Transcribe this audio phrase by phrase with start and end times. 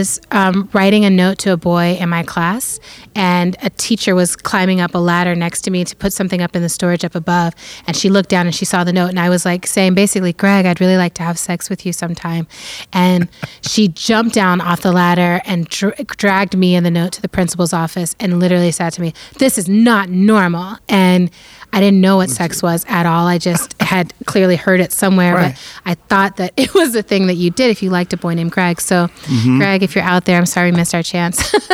[0.00, 2.80] was um, writing a note to a boy in my class,
[3.14, 6.56] and a teacher was climbing up a ladder next to me to put something up
[6.56, 7.52] in the storage up above.
[7.86, 10.32] And she looked down and she saw the note, and I was like saying basically,
[10.32, 12.46] Greg, I'd really like to have sex with you sometime.
[12.94, 13.28] And
[13.60, 17.28] she jumped down off the ladder and dra- dragged me and the note to the
[17.28, 20.78] principal's office and literally said to me, This is not normal.
[20.88, 21.30] And
[21.72, 23.26] I didn't know what sex was at all.
[23.28, 25.54] I just had clearly heard it somewhere, Right.
[25.84, 28.16] but I thought that it was a thing that you did if you liked a
[28.16, 28.80] boy named Greg.
[28.80, 29.58] So, Mm-hmm.
[29.58, 31.54] Greg, if you're out there, I'm sorry we missed our chance.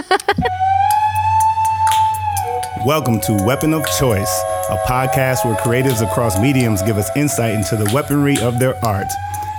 [2.84, 7.74] Welcome to Weapon of Choice, a podcast where creatives across mediums give us insight into
[7.76, 9.08] the weaponry of their art.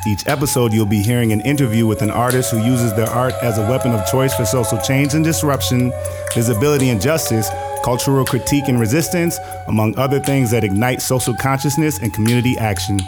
[0.06, 3.58] Each episode, you'll be hearing an interview with an artist who uses their art as
[3.58, 5.92] a weapon of choice for social change and disruption,
[6.34, 7.50] visibility and justice,
[7.84, 13.00] cultural critique and resistance, among other things that ignite social consciousness and community action.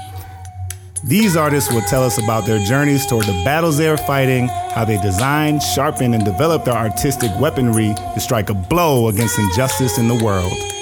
[1.04, 4.84] These artists will tell us about their journeys toward the battles they are fighting, how
[4.84, 10.10] they design, sharpen, and develop their artistic weaponry to strike a blow against injustice in
[10.10, 10.79] the world.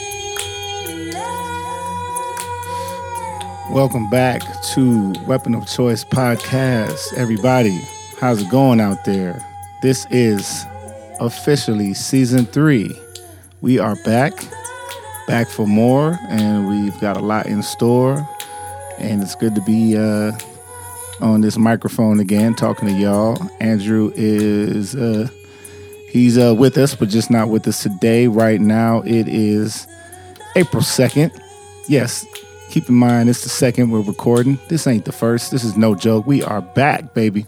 [3.71, 4.41] Welcome back
[4.73, 7.13] to Weapon of Choice podcast.
[7.17, 7.77] Everybody,
[8.17, 9.45] how's it going out there?
[9.81, 10.65] This is
[11.19, 12.89] officially season three.
[13.59, 14.31] We are back,
[15.27, 18.25] back for more, and we've got a lot in store.
[18.99, 20.31] And it's good to be uh,
[21.19, 23.37] on this microphone again, talking to y'all.
[23.59, 25.27] Andrew is uh,
[26.09, 28.27] he's uh, with us, but just not with us today.
[28.27, 29.87] Right now, it is
[30.55, 31.33] April second.
[31.89, 32.25] Yes,
[32.77, 34.59] keep in mind it's the second we're recording.
[34.67, 35.49] This ain't the first.
[35.49, 36.27] This is no joke.
[36.27, 37.47] We are back, baby.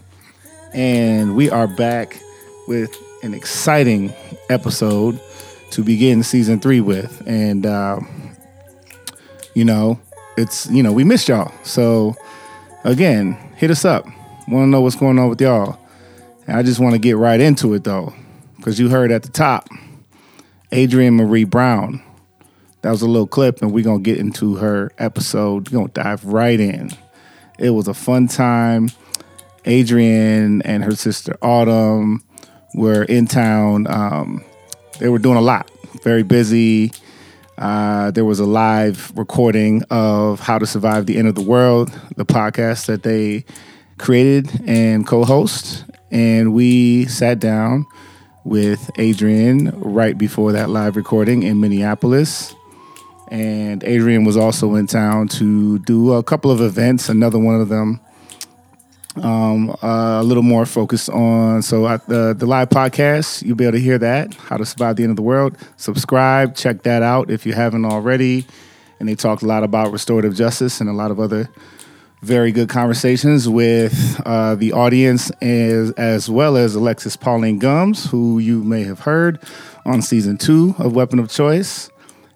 [0.74, 2.20] And we are back
[2.66, 4.12] with an exciting
[4.48, 5.20] episode
[5.70, 7.22] to begin season three with.
[7.28, 8.00] And, uh,
[9.54, 10.00] you know,
[10.36, 11.52] it's, you know, we missed y'all.
[11.62, 12.16] So,
[12.82, 14.06] again, hit us up.
[14.48, 15.78] Want to know what's going on with y'all.
[16.48, 18.12] And I just want to get right into it, though,
[18.56, 19.68] because you heard at the top
[20.72, 22.02] Adrienne Maree Brown
[22.82, 25.68] that was a little clip, and we're gonna get into her episode.
[25.68, 26.90] We're gonna dive right in.
[27.58, 28.90] It was a fun time.
[29.66, 32.24] Adrienne and her sister Autumn
[32.74, 33.86] were in town.
[33.88, 34.42] Um,
[34.98, 35.70] they were doing a lot,
[36.02, 36.92] very busy.
[37.58, 41.90] Uh, there was a live recording of How to Survive the End of the World,
[42.16, 43.44] the podcast that they
[43.98, 45.84] created and co host.
[46.10, 47.84] And we sat down
[48.44, 52.54] with Adrienne right before that live recording in Minneapolis
[53.30, 57.08] and Adrienne was also in town to do a couple of events.
[57.08, 58.00] Another one of them,
[59.16, 63.42] um, uh, a little more focused on so at the the live podcast.
[63.42, 65.56] You'll be able to hear that how to survive the end of the world.
[65.76, 68.46] Subscribe, check that out if you haven't already.
[68.98, 71.48] And they talked a lot about restorative justice and a lot of other
[72.22, 78.38] very good conversations with uh, the audience as as well as Alexis Pauline Gumbs, who
[78.38, 79.42] you may have heard
[79.84, 81.89] on season two of Weapon of Choice.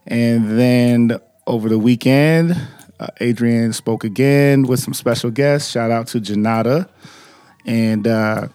[0.06, 2.56] And then over the weekend,
[3.00, 5.70] uh, Adrienne spoke again with some special guests.
[5.70, 6.88] Shout out to Janata.
[7.66, 8.48] And uh,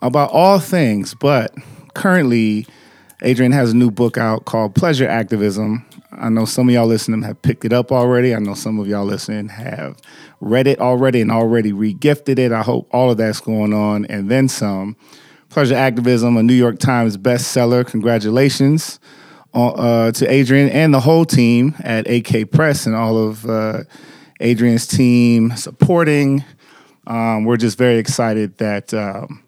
[0.00, 1.54] about all things, but
[1.94, 2.66] currently,
[3.22, 5.84] Adrienne has a new book out called Pleasure Activism.
[6.12, 8.34] I know some of y'all listening have picked it up already.
[8.34, 9.98] I know some of y'all listening have
[10.40, 12.52] read it already and already regifted it.
[12.52, 14.96] I hope all of that's going on and then some.
[15.50, 17.86] Pleasure Activism, a New York Times bestseller.
[17.86, 18.98] Congratulations
[19.54, 23.84] uh, to Adrienne and the whole team at AK Press and all of uh,
[24.40, 26.44] Adrienne's team supporting.
[27.06, 29.42] Um, we're just very excited that um,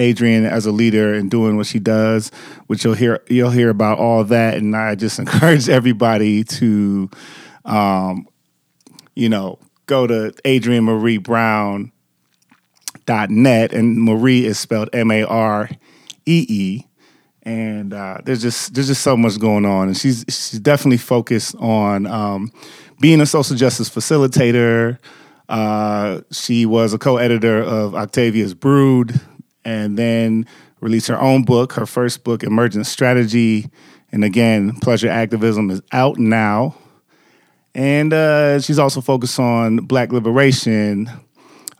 [0.00, 2.30] Adrienne, as a leader and doing what she does,
[2.66, 7.08] which you'll hear you'll hear about all that, and I just encourage everybody to,
[7.64, 8.26] um,
[9.14, 11.92] you know, go to Adrienne Maree Brown
[13.06, 13.72] dot net.
[13.72, 15.70] And Maree is spelled M A R
[16.26, 16.86] E E
[17.46, 21.54] and uh, there's just there's just so much going on, and she's she's definitely focused
[21.60, 22.50] on um,
[23.00, 24.98] being a social justice facilitator.
[25.48, 29.20] Uh, she was a co-editor of Octavia's Brood,
[29.64, 30.44] and then
[30.80, 33.70] released her own book, her first book, Emergent Strategy.
[34.10, 36.74] And again, Pleasure Activism is out now,
[37.76, 41.08] and uh, she's also focused on Black liberation,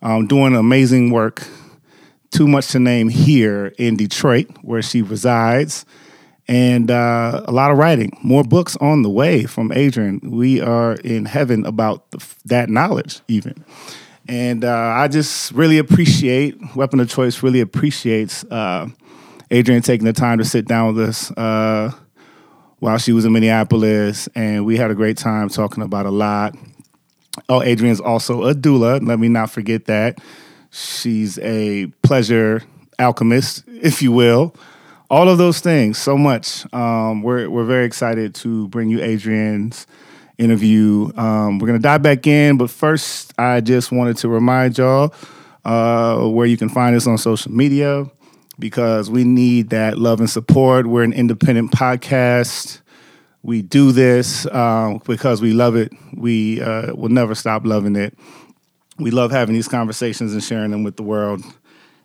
[0.00, 1.44] um, doing amazing work
[2.30, 5.84] too much to name here in Detroit, where she resides,
[6.48, 8.16] and uh, a lot of writing.
[8.22, 10.20] More books on the way from Adrienne.
[10.22, 13.64] We are in heaven about the, that knowledge, even.
[14.28, 17.42] And uh, I just really appreciate Weapon of Choice.
[17.42, 18.88] Really appreciates uh,
[19.52, 21.92] Adrienne taking the time to sit down with us uh,
[22.78, 26.54] while she was in Minneapolis, and we had a great time talking about a lot.
[27.48, 29.06] Oh, Adrienne's also a doula.
[29.06, 30.18] Let me not forget that.
[30.76, 32.62] She's a pleasure
[32.98, 34.54] alchemist, if you will.
[35.08, 36.70] All of those things, so much.
[36.74, 39.86] Um, we're we're very excited to bring you Adrienne's
[40.36, 41.10] interview.
[41.16, 45.14] Um, we're gonna dive back in, but first, I just wanted to remind y'all
[45.64, 48.04] uh, where you can find us on social media
[48.58, 50.86] because we need that love and support.
[50.86, 52.82] We're an independent podcast.
[53.42, 55.90] We do this um, because we love it.
[56.14, 58.18] We uh, will never stop loving it.
[58.98, 61.42] We love having these conversations and sharing them with the world.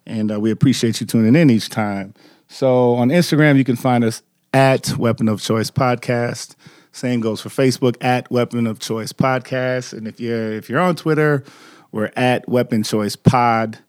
[0.06, 2.14] And uh, we appreciate you tuning in each time.
[2.48, 4.24] So on Instagram, you can find us
[4.54, 6.56] at Weapon of Choice Podcast.
[6.92, 9.94] Same goes for Facebook at Weapon of Choice Podcast.
[9.94, 11.44] And if you're if you're on Twitter,
[11.92, 13.80] we're at Weapon Choice Pod.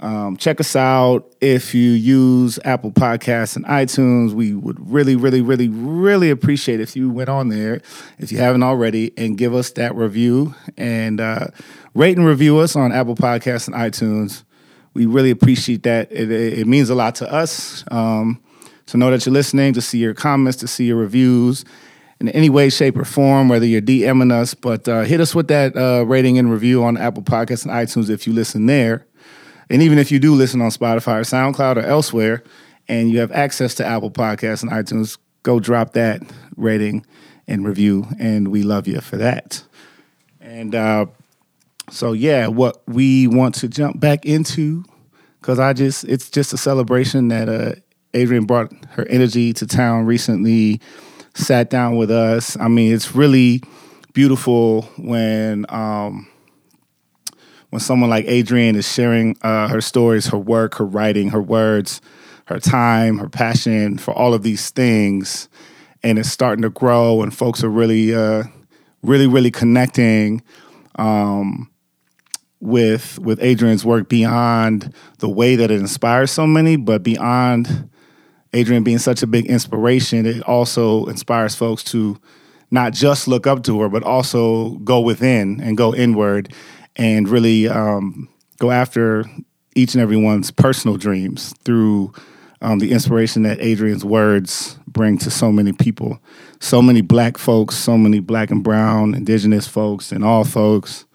[0.00, 4.32] Um, check us out if you use Apple Podcasts and iTunes.
[4.32, 7.80] We would really, really, really, really appreciate if you went on there,
[8.18, 11.46] if you haven't already, and give us that review and uh,
[11.94, 14.44] rate and review us on Apple Podcasts and iTunes.
[14.94, 16.10] We really appreciate that.
[16.12, 18.42] It, it, it means a lot to us um,
[18.86, 21.64] to know that you're listening, to see your comments, to see your reviews
[22.20, 24.54] in any way, shape, or form, whether you're DMing us.
[24.54, 28.10] But uh, hit us with that uh, rating and review on Apple Podcasts and iTunes
[28.10, 29.06] if you listen there.
[29.68, 32.42] And even if you do listen on Spotify or SoundCloud or elsewhere,
[32.88, 36.20] and you have access to Apple Podcasts and iTunes, go drop that
[36.56, 37.06] rating
[37.48, 39.64] and review, and we love you for that.
[40.40, 41.06] And uh,
[41.92, 44.82] so, yeah, what we want to jump back into,
[45.40, 47.74] because I just, it's just a celebration that uh,
[48.16, 50.80] Adrienne brought her energy to town recently,
[51.34, 52.56] sat down with us.
[52.58, 53.62] I mean, it's really
[54.14, 56.28] beautiful when um,
[57.68, 62.00] when someone like Adrienne is sharing uh, her stories, her work, her writing, her words,
[62.46, 65.48] her time, her passion for all of these things,
[66.02, 68.44] and it's starting to grow, and folks are really, uh,
[69.02, 70.42] really, really connecting
[70.96, 71.70] um,
[72.62, 77.90] with with Adrienne's work beyond the way that it inspires so many, but beyond
[78.54, 82.16] Adrienne being such a big inspiration, it also inspires folks to
[82.70, 86.54] not just look up to her, but also go within and go inward
[86.94, 88.28] and really um,
[88.58, 89.24] go after
[89.74, 92.12] each and everyone's personal dreams through
[92.60, 96.20] um, the inspiration that Adrienne's words bring to so many people,
[96.60, 101.06] so many black folks, so many black and brown, indigenous folks, and all folks,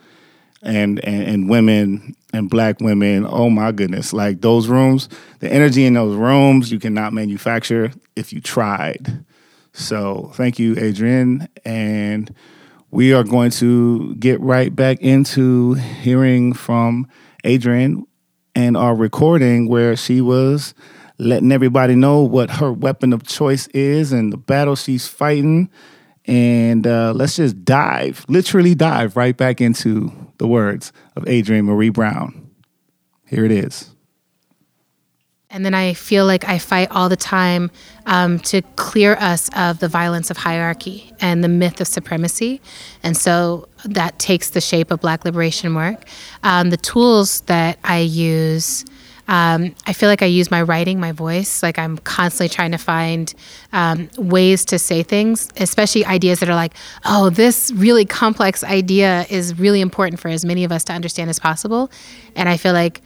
[0.62, 3.26] and, and, and women and black women.
[3.28, 4.14] Oh my goodness.
[4.14, 5.10] Like those rooms,
[5.40, 9.24] the energy in those rooms, you cannot manufacture if you tried.
[9.74, 11.48] So thank you, Adrienne.
[11.64, 12.34] And
[12.92, 17.08] we are going to get right back into hearing from
[17.46, 18.06] Adrienne
[18.56, 20.74] and our recording where she was
[21.20, 25.70] letting everybody know what her weapon of choice is and the battle she's fighting.
[26.28, 31.92] And uh, let's just dive, literally dive right back into the words of Adrienne Maree
[31.92, 32.50] Brown.
[33.26, 33.92] Here it is.
[35.50, 37.72] And then I feel like I fight all the time
[38.06, 42.60] um, to clear us of the violence of hierarchy and the myth of supremacy.
[43.02, 46.04] And so that takes the shape of Black liberation work.
[46.44, 48.84] Um, the tools that I use.
[49.28, 51.62] Um, I feel like I use my writing, my voice.
[51.62, 53.34] Like I'm constantly trying to find
[53.74, 56.74] um, ways to say things, especially ideas that are like,
[57.06, 61.30] oh, this really complex idea is really important for as many of us to understand
[61.30, 61.92] as possible.
[62.36, 63.02] And I feel like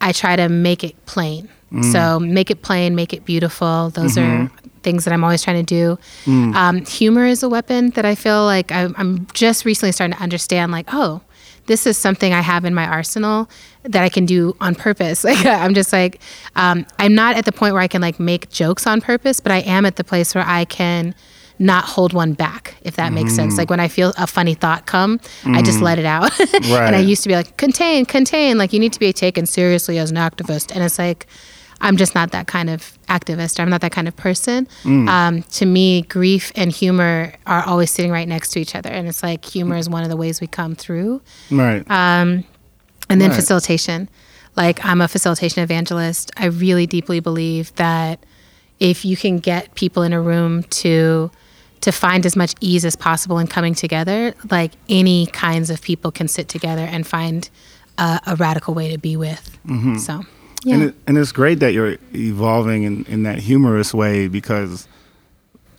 [0.00, 1.48] I try to make it plain.
[1.72, 1.92] Mm.
[1.92, 3.90] So make it plain, make it beautiful.
[3.90, 4.44] Those mm-hmm.
[4.44, 4.50] are
[4.82, 5.98] things that I'm always trying to do.
[6.24, 6.54] Mm.
[6.54, 10.22] Um, humor is a weapon that I feel like I'm, I'm just recently starting to
[10.22, 10.70] understand.
[10.70, 11.22] Like, oh,
[11.66, 13.48] this is something I have in my arsenal
[13.82, 15.24] that I can do on purpose.
[15.34, 16.20] Like I'm just like
[16.54, 19.52] um, I'm not at the point where I can like make jokes on purpose, but
[19.52, 21.14] I am at the place where I can
[21.58, 23.36] not hold one back, if that makes mm.
[23.36, 23.58] sense.
[23.58, 25.56] Like when I feel a funny thought come, mm.
[25.56, 25.82] I just mm.
[25.82, 26.36] let it out.
[26.38, 26.64] right.
[26.84, 28.58] And I used to be like, contain, contain.
[28.58, 30.74] Like you need to be taken seriously as an activist.
[30.74, 31.26] And it's like,
[31.84, 33.60] I'm just not that kind of activist.
[33.60, 34.66] I'm not that kind of person.
[34.84, 35.06] Mm.
[35.06, 39.06] Um, to me, grief and humor are always sitting right next to each other, and
[39.06, 41.20] it's like humor is one of the ways we come through.
[41.50, 41.88] Right.
[41.90, 42.44] Um,
[43.10, 43.36] and then right.
[43.36, 44.08] facilitation.
[44.56, 46.30] Like I'm a facilitation evangelist.
[46.38, 48.24] I really deeply believe that
[48.80, 51.30] if you can get people in a room to
[51.82, 56.10] to find as much ease as possible in coming together, like any kinds of people
[56.10, 57.50] can sit together and find
[57.98, 59.58] a, a radical way to be with.
[59.66, 59.98] Mm-hmm.
[59.98, 60.24] So.
[60.64, 60.74] Yeah.
[60.74, 64.88] And, it, and it's great that you're evolving in, in that humorous way because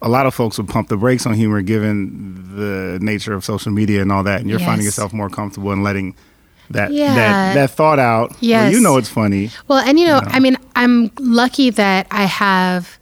[0.02, 3.72] a lot of folks would pump the brakes on humor given the nature of social
[3.72, 4.42] media and all that.
[4.42, 4.68] And you're yes.
[4.68, 6.16] finding yourself more comfortable in letting
[6.70, 7.14] that yeah.
[7.16, 8.36] that that thought out.
[8.40, 8.74] Yes.
[8.74, 9.50] you know it's funny.
[9.68, 13.00] Well, and you know, you know, I mean, I'm lucky that I have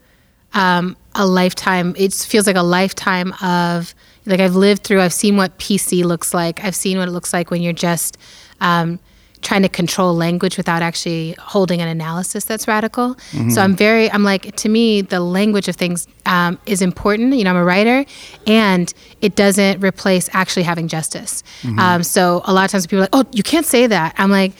[0.54, 1.94] um, a lifetime.
[1.98, 3.94] It feels like a lifetime of
[4.26, 5.02] like I've lived through.
[5.02, 6.64] I've seen what PC looks like.
[6.64, 8.18] I've seen what it looks like when you're just
[8.62, 9.00] um,
[9.44, 13.16] trying to control language without actually holding an analysis that's radical.
[13.16, 13.50] Mm-hmm.
[13.50, 17.36] So I'm very, I'm like, to me, the language of things um, is important.
[17.36, 18.06] You know, I'm a writer,
[18.48, 21.44] and it doesn't replace actually having justice.
[21.62, 21.80] Mm-hmm.
[21.80, 24.16] Um, so a lot of times people are like, oh, you can't say that.
[24.18, 24.54] I'm like,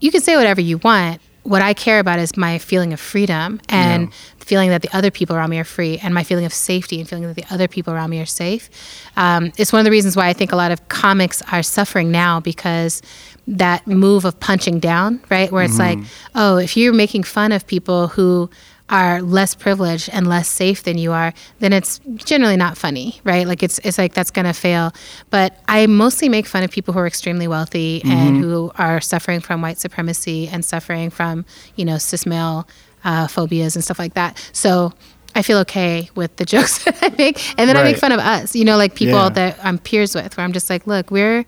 [0.00, 1.20] you can say whatever you want.
[1.44, 4.14] What I care about is my feeling of freedom and Yeah.
[4.38, 7.08] feeling that the other people around me are free and my feeling of safety and
[7.08, 8.70] feeling that the other people around me are safe.
[9.16, 12.10] Um, it's one of the reasons why I think a lot of comics are suffering
[12.10, 13.02] now because
[13.46, 15.50] that move of punching down, right?
[15.52, 15.98] Where it's like,
[16.34, 18.48] oh, if you're making fun of people who
[18.90, 23.46] are less privileged and less safe than you are, then it's generally not funny, right?
[23.46, 24.92] Like it's it's like that's gonna fail.
[25.30, 29.40] But I mostly make fun of people who are extremely wealthy and who are suffering
[29.40, 31.44] from white supremacy and suffering from
[31.76, 32.68] you know cis male
[33.04, 34.38] uh, phobias and stuff like that.
[34.52, 34.92] So.
[35.36, 38.20] I feel okay with the jokes that I make, and then I make fun of
[38.20, 38.54] us.
[38.54, 39.28] You know, like people Yeah.
[39.30, 41.44] that I'm peers with, where I'm just like, look, we're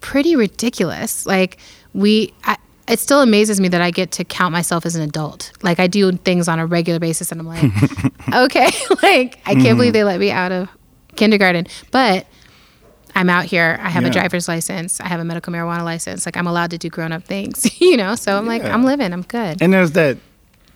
[0.00, 1.26] pretty ridiculous.
[1.26, 1.58] Like
[1.92, 2.56] we, I,
[2.88, 5.52] it still amazes me that I get to count myself as an adult.
[5.62, 7.70] Like I do things on a regular basis, and I'm like,
[8.34, 8.70] okay,
[9.02, 9.92] like I can't believe mm-hmm.
[9.92, 10.68] they let me out of
[11.16, 12.26] kindergarten, but.
[13.14, 13.80] I'm out here.
[13.82, 14.10] I have Yeah.
[14.10, 15.00] a driver's license.
[15.00, 16.24] I have a medical marijuana license.
[16.24, 18.14] Like I'm allowed to do grown up things, you know.
[18.14, 19.12] So I'm like, I'm living.
[19.12, 19.60] I'm good.
[19.60, 20.18] And there's that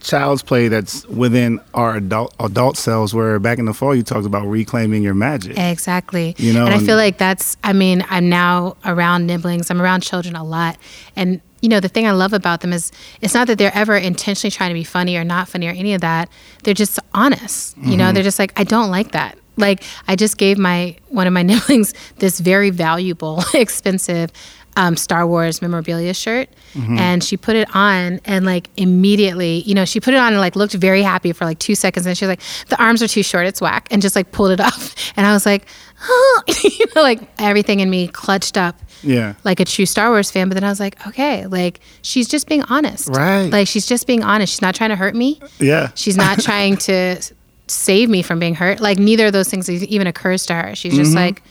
[0.02, 4.26] child's play that's within our adult adult selves where back in the fall you talked
[4.26, 5.56] about reclaiming your magic.
[5.58, 6.34] Exactly.
[6.38, 10.02] You know, and I feel like that's, I mean, I'm now around nibblings, I'm around
[10.02, 10.76] children a lot.
[11.16, 12.90] And, you know, the thing I love about them is
[13.20, 15.94] it's not that they're ever intentionally trying to be funny or not funny or any
[15.94, 16.28] of that.
[16.64, 17.76] They're just honest.
[17.76, 17.96] You Mm-hmm.
[17.98, 19.38] know, they're just like, I don't like that.
[19.56, 24.32] Like, I just gave my, one of my nibblings this very valuable, expensive,
[24.76, 26.96] um, Star Wars memorabilia shirt, Mm-hmm.
[26.98, 30.40] and she put it on, and like immediately, you know, she put it on and
[30.40, 33.08] like looked very happy for like two seconds, and she was like, "The arms are
[33.08, 35.66] too short, it's whack," and just like pulled it off, and I was like,
[36.08, 39.34] "Oh," you know, like everything in me clutched up, Yeah.
[39.44, 40.48] like a true Star Wars fan.
[40.48, 43.50] But then I was like, okay, like she's just being honest, Right.
[43.50, 44.54] Like she's just being honest.
[44.54, 45.40] She's not trying to hurt me.
[45.58, 45.90] Yeah.
[45.94, 47.20] She's not trying to
[47.68, 48.80] save me from being hurt.
[48.80, 50.74] Like neither of those things even occurs to her.
[50.74, 51.02] She's Mm-hmm.
[51.02, 51.42] just like,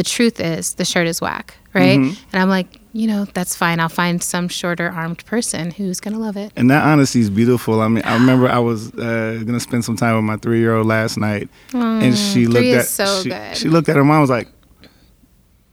[0.00, 1.98] the truth is the shirt is whack, right?
[1.98, 3.80] And I'm like, you know, that's fine.
[3.80, 6.52] I'll find some shorter armed person who's gonna love it.
[6.56, 7.82] And that honesty is beautiful.
[7.82, 10.74] I mean, I remember I was uh, gonna spend some time with my three year
[10.74, 14.20] old last night, and she looked at so she, she looked at her mom and
[14.22, 14.48] was like,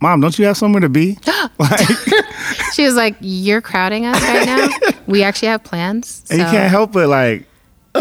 [0.01, 1.17] "Mom, don't you have somewhere to be?"
[1.57, 1.87] like,
[2.73, 4.67] She was like, "You're crowding us right now.
[5.07, 7.46] we actually have plans." and you can't help but like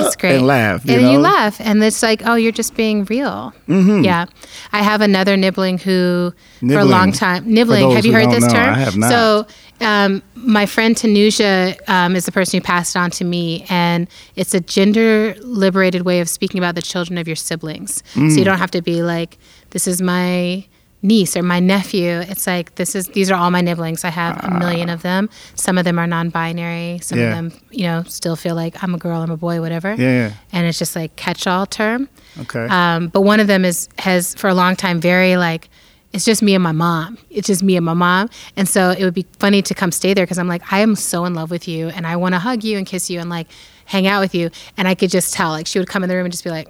[0.05, 0.37] It's great.
[0.37, 0.85] and laugh.
[0.85, 1.09] You and know?
[1.09, 1.15] Mm-hmm.
[1.15, 3.53] you laugh, and it's like, oh, you're just being real.
[3.69, 4.27] Yeah,
[4.73, 7.91] I have another nibbling who, for a long time, nibbling.
[7.93, 8.75] Have you heard this know, term?
[8.75, 9.11] I have not.
[9.11, 9.47] So,
[9.81, 14.09] um, my friend Tanuja um, is the person who passed it on to me, and
[14.37, 18.03] it's a gender liberated way of speaking about the children of your siblings.
[18.15, 18.39] So Mm.
[18.39, 19.39] you don't have to be like,
[19.71, 20.65] this is my
[21.07, 22.21] niece or my nephew.
[22.31, 24.05] It's like this is these are all my nibblings.
[24.05, 25.31] I have a million of them.
[25.55, 26.99] Some of them are non-binary.
[27.03, 27.25] Some Yeah.
[27.27, 30.11] of them, you know, still feel like I'm a girl, I'm a boy, whatever Yeah,
[30.29, 30.33] yeah.
[30.53, 32.09] and it's just like catch-all term.
[32.41, 32.67] Okay.
[32.69, 35.69] Um, but one of them is has for a long time very like
[36.13, 37.19] it's just me and my mom.
[37.31, 40.15] It's just me and my mom, and so it would be funny to come stay
[40.15, 42.39] there because I'm like I am so in love with you, and I want to
[42.39, 43.49] hug you and kiss you and like
[43.85, 46.17] hang out with you, and I could just tell like she would come in the
[46.17, 46.69] room and just be like.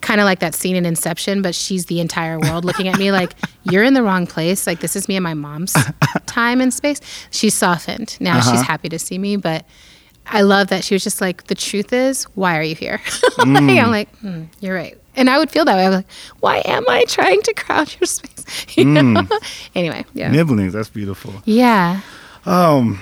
[0.00, 3.12] Kind of like that scene in Inception, but she's the entire world looking at me
[3.12, 3.34] like,
[3.64, 4.66] you're in the wrong place.
[4.66, 5.74] Like, this is me and my mom's
[6.26, 7.00] time and space.
[7.30, 8.16] She's softened.
[8.18, 9.66] Now she's happy to see me, but
[10.26, 13.00] I love that she was just like, the truth is, why are you here?
[13.38, 14.98] like, I'm like, hmm, you're right.
[15.16, 15.84] And I would feel that way.
[15.84, 16.06] I was like,
[16.40, 18.76] why am I trying to crowd your space?
[18.76, 19.26] You know?
[19.74, 20.30] Anyway, yeah.
[20.30, 21.34] Nibblings, that's beautiful.
[21.44, 22.00] Yeah.
[22.46, 23.00] Um,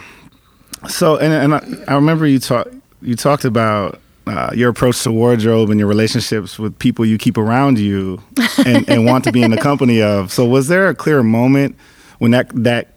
[0.89, 2.69] So, and, and I, I remember you talk
[3.03, 7.39] you talked about uh, your approach to wardrobe and your relationships with people you keep
[7.39, 8.21] around you
[8.65, 10.33] and, and want to be in the company of.
[10.33, 11.77] So, was there a clear moment
[12.19, 12.97] when that that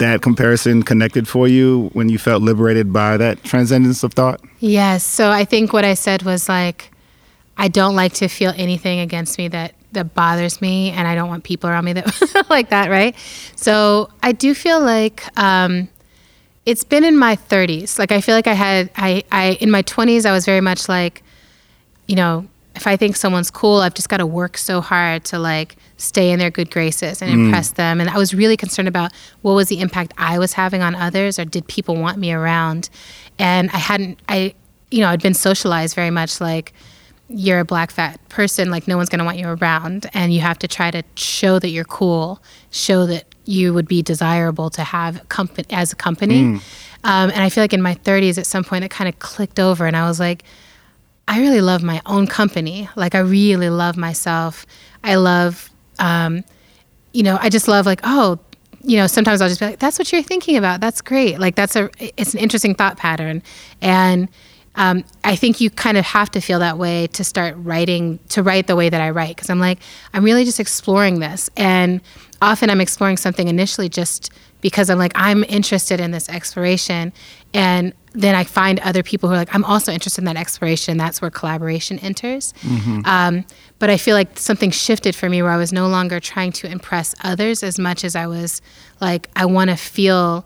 [0.00, 4.40] that comparison connected for you when you felt liberated by that transcendence of thought?
[4.58, 5.04] Yes.
[5.04, 6.90] So I think what I said was like,
[7.56, 11.28] I don't like to feel anything against me that that bothers me, and I don't
[11.28, 13.14] want people around me that like that, right?
[13.56, 15.88] So I do feel like um,
[16.70, 17.98] it's been in my 30s.
[17.98, 20.88] Like I feel like I had I I in my 20s I was very much
[20.88, 21.24] like,
[22.06, 22.46] you know,
[22.76, 26.30] if I think someone's cool, I've just got to work so hard to like stay
[26.30, 27.44] in their good graces and mm.
[27.46, 28.00] impress them.
[28.00, 29.12] And I was really concerned about
[29.42, 32.88] what was the impact I was having on others, or did people want me around?
[33.40, 34.54] And I hadn't, I,
[34.92, 36.72] you know, I'd been socialized very much like
[37.28, 40.58] you're a black fat person, like no one's gonna want you around, and you have
[40.60, 45.28] to try to show that you're cool, show that you would be desirable to have
[45.28, 46.60] company as a company.
[47.02, 49.58] Um, and I feel like in my 30s, at some point, it kind of clicked
[49.58, 50.44] over, and I was like.
[51.28, 52.88] I really love my own company.
[52.96, 54.66] Like I really love myself.
[55.04, 55.70] I love,
[56.00, 56.42] um,
[57.12, 58.40] you know, I just love like, oh,
[58.82, 60.80] you know, sometimes I'll just be like, "That's what you're thinking about.
[60.80, 61.38] That's great.
[61.38, 63.42] Like that's a it's an interesting thought pattern."
[63.80, 64.28] And
[64.76, 68.42] um, I think you kind of have to feel that way to start writing to
[68.42, 69.78] write the way that I write because I'm like
[70.14, 72.00] I'm really just exploring this, and
[72.42, 74.30] often I'm exploring something initially just
[74.60, 77.12] because I'm like I'm interested in this exploration,
[77.54, 80.96] and then I find other people who are like I'm also interested in that exploration.
[80.96, 82.52] That's where collaboration enters.
[83.06, 83.44] Um,
[83.78, 86.70] but I feel like something shifted for me where I was no longer trying to
[86.70, 88.60] impress others as much as I was
[89.00, 90.44] like I want to feel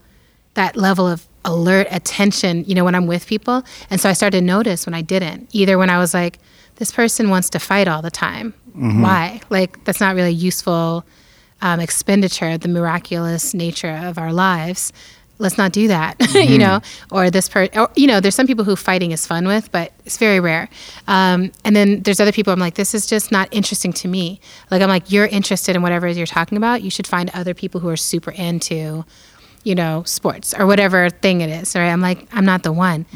[0.55, 3.65] that level of alert attention, you know, when I'm with people.
[3.91, 5.49] And so I started to notice when I didn't.
[5.53, 6.39] Either when I was like,
[6.77, 8.55] this person wants to fight all the time.
[9.03, 9.41] Why?
[9.51, 11.05] Like, that's not really useful
[11.65, 14.93] um, expenditure, the miraculous nature of our lives.
[15.39, 16.81] Let's not do that, you know.
[17.11, 19.91] Or this per, or, you know, there's some people who fighting is fun with, but
[20.05, 20.69] it's very rare.
[21.09, 22.53] Um, and then there's other people.
[22.53, 24.41] I'm like, this is just not interesting to me.
[24.71, 26.83] Like, I'm like, you're interested in whatever you're talking about.
[26.83, 29.05] You should find other people who are super into
[29.65, 31.75] you know, sports or whatever thing it is.
[31.75, 31.89] Right?
[31.89, 33.07] I'm like, I'm not the one,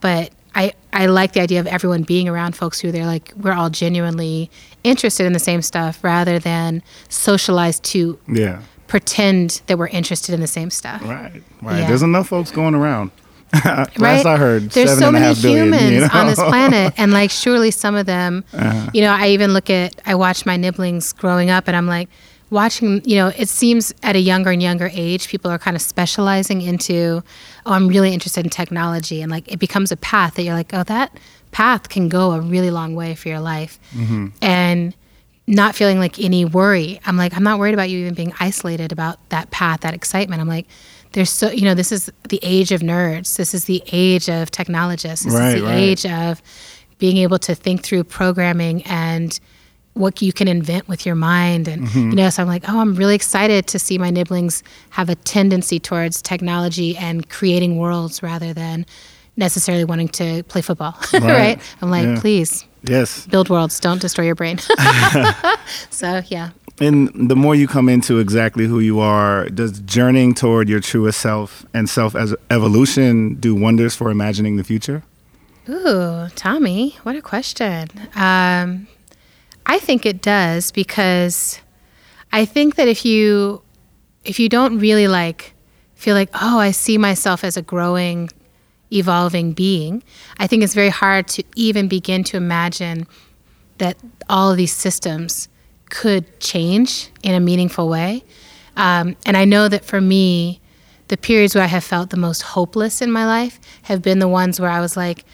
[0.00, 3.52] but I I like the idea of everyone being around folks who they're like, we're
[3.52, 4.50] all genuinely
[4.84, 8.60] interested in the same stuff, rather than socialized to Yeah.
[8.88, 11.02] pretend that we're interested in the same stuff.
[11.02, 11.42] Right.
[11.62, 11.78] Right.
[11.80, 11.86] Yeah.
[11.88, 13.10] There's enough folks going around.
[13.64, 14.26] Last Right?
[14.26, 16.08] I heard, there's seven so and a many half billion, humans you know?
[16.12, 18.90] on this planet, and like surely some of them, Uh-huh.
[18.94, 22.08] you know, I even look at, I watch my nibblings growing up, and I'm like,
[22.50, 25.82] watching, you know, it seems at a younger and younger age, people are kind of
[25.82, 27.22] specializing into,
[27.66, 30.72] oh, I'm really interested in technology, and like it becomes a path that you're like,
[30.74, 31.16] oh, that
[31.52, 34.26] path can go a really long way for your life, Mm-hmm.
[34.42, 34.94] and
[35.46, 37.00] not feeling like any worry.
[37.06, 40.40] I'm like, I'm not worried about you even being isolated about that path, that excitement.
[40.40, 40.66] I'm like,
[41.12, 43.36] there's so, you know, this is the age of nerds.
[43.36, 45.24] This is the age of technologists.
[45.24, 45.76] This Right, is the right.
[45.76, 46.40] age of
[46.98, 49.40] being able to think through programming and
[49.94, 51.68] what you can invent with your mind.
[51.68, 52.10] And, Mm-hmm.
[52.10, 55.14] you know, so I'm like, oh, I'm really excited to see my nibblings have a
[55.16, 58.86] tendency towards technology and creating worlds rather than
[59.36, 60.94] necessarily wanting to play football.
[61.12, 61.22] Right.
[61.22, 61.60] Right.
[61.82, 62.20] I'm like, Yeah.
[62.20, 63.26] please yes.
[63.26, 64.58] build worlds, don't destroy your brain.
[65.90, 66.50] so, yeah.
[66.80, 71.20] And the more you come into exactly who you are, does journeying toward your truest
[71.20, 75.02] self and self as evolution do wonders for imagining the future?
[75.68, 77.88] Ooh, Tommy, what a question.
[78.14, 78.86] Um,
[79.66, 81.60] I think it does because
[82.32, 83.62] I think that if you
[84.24, 85.54] if you don't really like
[85.94, 88.30] feel like, oh, I see myself as a growing,
[88.90, 90.02] evolving being,
[90.38, 93.06] I think it's very hard to even begin to imagine
[93.78, 95.48] that all of these systems
[95.90, 98.24] could change in a meaningful way.
[98.76, 100.60] Um, and I know that for me,
[101.08, 104.28] the periods where I have felt the most hopeless in my life have been the
[104.28, 105.24] ones where I was like,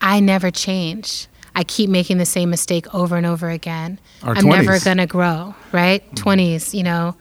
[0.00, 1.26] I never change.
[1.56, 3.98] I keep making the same mistake over and over again.
[4.22, 6.02] Our I'm never going to grow, right?
[6.14, 7.14] 20s, you know,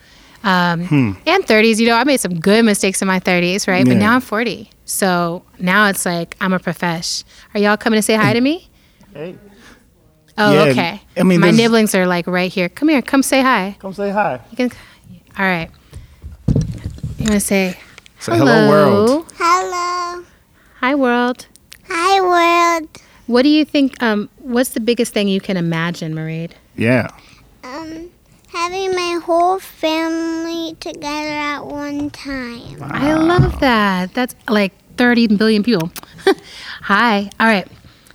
[0.43, 0.81] um,
[1.25, 1.79] and 30s.
[1.79, 3.85] You know, I made some good mistakes in my 30s, right?
[3.85, 4.69] But now I'm 40.
[4.85, 7.23] So now it's like, I'm a profesh.
[7.53, 8.69] Are y'all coming to say hi to me?
[9.13, 9.35] Hey.
[10.37, 11.01] Oh, Yeah, okay.
[11.15, 12.67] I mean, my nibblings are like right here.
[12.69, 13.01] Come here.
[13.03, 13.75] Come say hi.
[13.79, 14.39] Come say hi.
[14.49, 14.71] You can.
[15.37, 15.69] All right.
[16.47, 17.77] You want to say
[18.19, 19.31] Say hello, world.
[19.37, 20.23] Hello.
[20.79, 21.45] Hi, world.
[21.87, 22.89] Hi, world.
[23.27, 24.01] What do you think?
[24.03, 26.49] Um, what's the biggest thing you can imagine, Marie?
[26.75, 27.07] Yeah.
[27.63, 28.09] Um,
[28.49, 32.81] having my whole family together at one time.
[32.81, 34.13] I love that.
[34.13, 35.91] That's like 30 billion people.
[36.81, 37.29] Hi.
[37.39, 37.67] All right.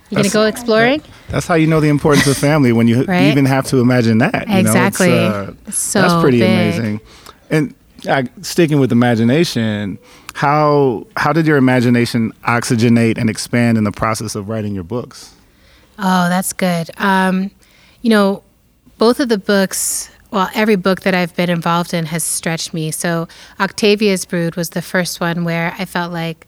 [0.09, 1.01] You gonna go exploring?
[1.29, 3.23] That's how you know the importance of family when you Right?
[3.31, 4.47] even have to imagine that.
[4.47, 4.59] you know?
[4.59, 5.11] Exactly.
[5.11, 6.49] uh, so that's pretty big.
[6.49, 7.01] amazing.
[7.51, 7.75] And
[8.07, 9.97] uh, sticking with imagination,
[10.33, 15.33] how how did your imagination oxygenate and expand in the process of writing your books?
[15.97, 16.89] Oh, that's good.
[16.97, 17.51] Um,
[18.01, 18.43] you know,
[18.97, 22.91] both of the books, well, every book that I've been involved in has stretched me.
[22.91, 23.27] So,
[23.59, 26.47] Octavia's Brood was the first one where I felt like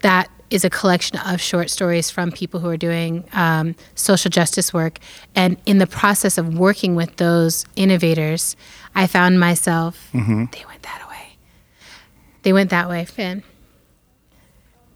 [0.00, 4.72] that is a collection of short stories from people who are doing um, social justice
[4.72, 4.98] work.
[5.34, 8.56] And in the process of working with those innovators,
[8.98, 11.36] I found myself, they went that way.
[12.42, 13.44] They went that way, Finn.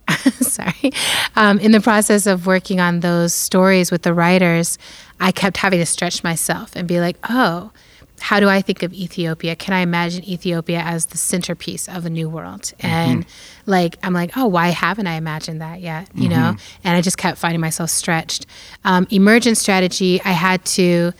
[0.40, 0.92] sorry.
[1.36, 4.76] Um, in the process of working on those stories with the writers,
[5.20, 7.70] I kept having to stretch myself and be like, oh,
[8.18, 9.54] how do I think of Ethiopia?
[9.54, 12.72] Can I imagine Ethiopia as the centerpiece of a new world?
[12.80, 13.24] And
[13.66, 16.08] like, I'm like, oh, why haven't I imagined that yet?
[16.12, 16.56] You know?
[16.82, 18.46] And I just kept finding myself stretched.
[18.84, 21.12] Um, emergent strategy, I had to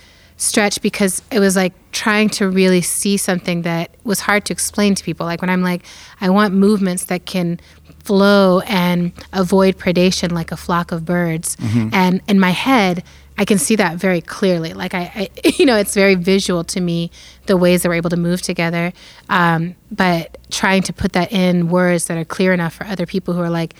[0.43, 4.95] stretch because it was like trying to really see something that was hard to explain
[4.95, 5.25] to people.
[5.27, 5.85] Like when I'm like,
[6.21, 7.61] I want movements that can
[8.05, 11.57] flow and avoid predation like a flock of birds.
[11.93, 13.05] And in my head,
[13.39, 14.73] I I can see that very clearly.
[14.73, 17.11] Like I, I you know, it's very visual to me
[17.47, 18.93] the ways that we're able to move together.
[19.29, 23.35] Um, but trying to put that in words that are clear enough for other people
[23.35, 23.75] who are like,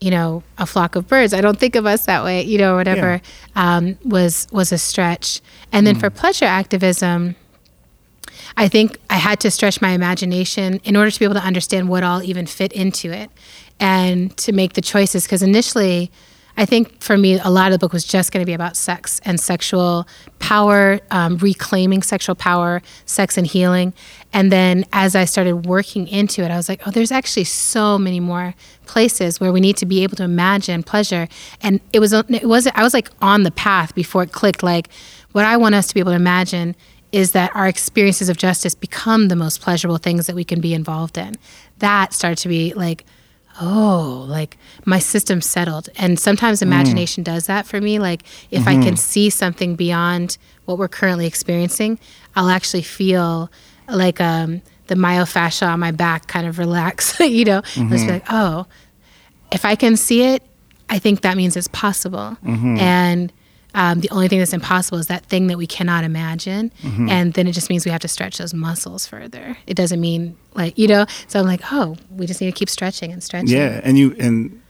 [0.00, 1.34] you know, a flock of birds.
[1.34, 3.20] I don't think of us that way, you know, whatever.
[3.56, 3.76] Yeah.
[3.76, 5.40] Um, was was a stretch.
[5.72, 6.00] And then mm.
[6.00, 7.34] for pleasure activism,
[8.56, 11.88] I think I had to stretch my imagination in order to be able to understand
[11.88, 13.30] what all even fit into it,
[13.80, 15.24] and to make the choices.
[15.24, 16.10] Because initially,
[16.58, 18.76] I think for me, a lot of the book was just going to be about
[18.76, 20.08] sex and sexual
[20.40, 23.94] power, um, reclaiming sexual power, sex and healing.
[24.32, 27.96] And then as I started working into it, I was like, oh, there's actually so
[27.96, 31.28] many more places where we need to be able to imagine pleasure.
[31.62, 34.64] And it was, it was, I was like on the path before it clicked.
[34.64, 34.88] Like,
[35.30, 36.74] what I want us to be able to imagine
[37.12, 40.74] is that our experiences of justice become the most pleasurable things that we can be
[40.74, 41.36] involved in.
[41.78, 43.04] That started to be like,
[43.60, 45.88] oh, like my system settled.
[45.96, 46.62] And sometimes mm.
[46.62, 47.26] imagination mm.
[47.26, 47.98] does that for me.
[47.98, 48.80] Like if mm-hmm.
[48.80, 51.98] I can see something beyond what we're currently experiencing,
[52.36, 53.50] I'll actually feel
[53.88, 57.90] like um, the myofascia on my back kind of relax, you know, mm-hmm.
[57.90, 58.66] just be like, oh,
[59.52, 60.42] if I can see it,
[60.90, 62.36] I think that means it's possible.
[62.44, 62.78] Mm-hmm.
[62.78, 63.32] And
[63.74, 66.72] um, the only thing that's impossible is that thing that we cannot imagine.
[66.82, 67.08] Mm-hmm.
[67.08, 69.56] And then it just means we have to stretch those muscles further.
[69.66, 72.68] It doesn't mean like, you know, so I'm like, oh, we just need to keep
[72.68, 73.56] stretching and stretching.
[73.56, 73.80] Yeah.
[73.84, 74.60] And you, and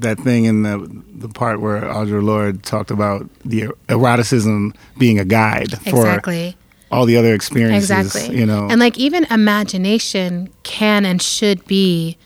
[0.00, 5.24] that thing in the, the part where Audre Lorde talked about the eroticism being a
[5.24, 6.56] guide for exactly.
[6.90, 7.90] all the other experiences.
[7.90, 8.36] Exactly.
[8.36, 12.16] You know, and like even imagination can and should be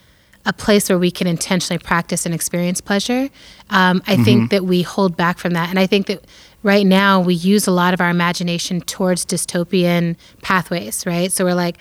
[0.49, 3.29] a place where we can intentionally practice and experience pleasure.
[3.69, 4.23] Um, I mm-hmm.
[4.23, 5.69] think that we hold back from that.
[5.69, 6.25] And I think that
[6.63, 11.31] right now we use a lot of our imagination towards dystopian pathways, right?
[11.31, 11.77] So we're like,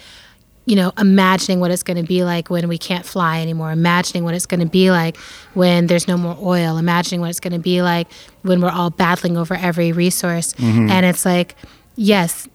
[0.67, 4.23] you know, imagining what it's going to be like when we can't fly anymore, imagining
[4.23, 5.17] what it's going to be like
[5.55, 8.07] when there's no more oil, imagining what it's going to be like
[8.43, 10.53] when we're all battling over every resource.
[10.53, 10.91] Mm-hmm.
[10.91, 11.55] And it's like,
[11.97, 12.47] yes,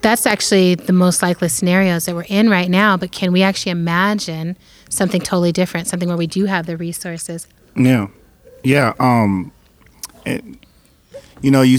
[0.00, 3.72] that's actually the most likely scenarios that we're in right now, but can we actually
[3.72, 4.56] imagine?
[4.90, 7.46] something totally different, something where we do have the resources.
[7.74, 8.08] Yeah,
[8.62, 8.92] yeah.
[8.98, 9.52] Um,
[10.26, 10.44] it,
[11.40, 11.78] you know, you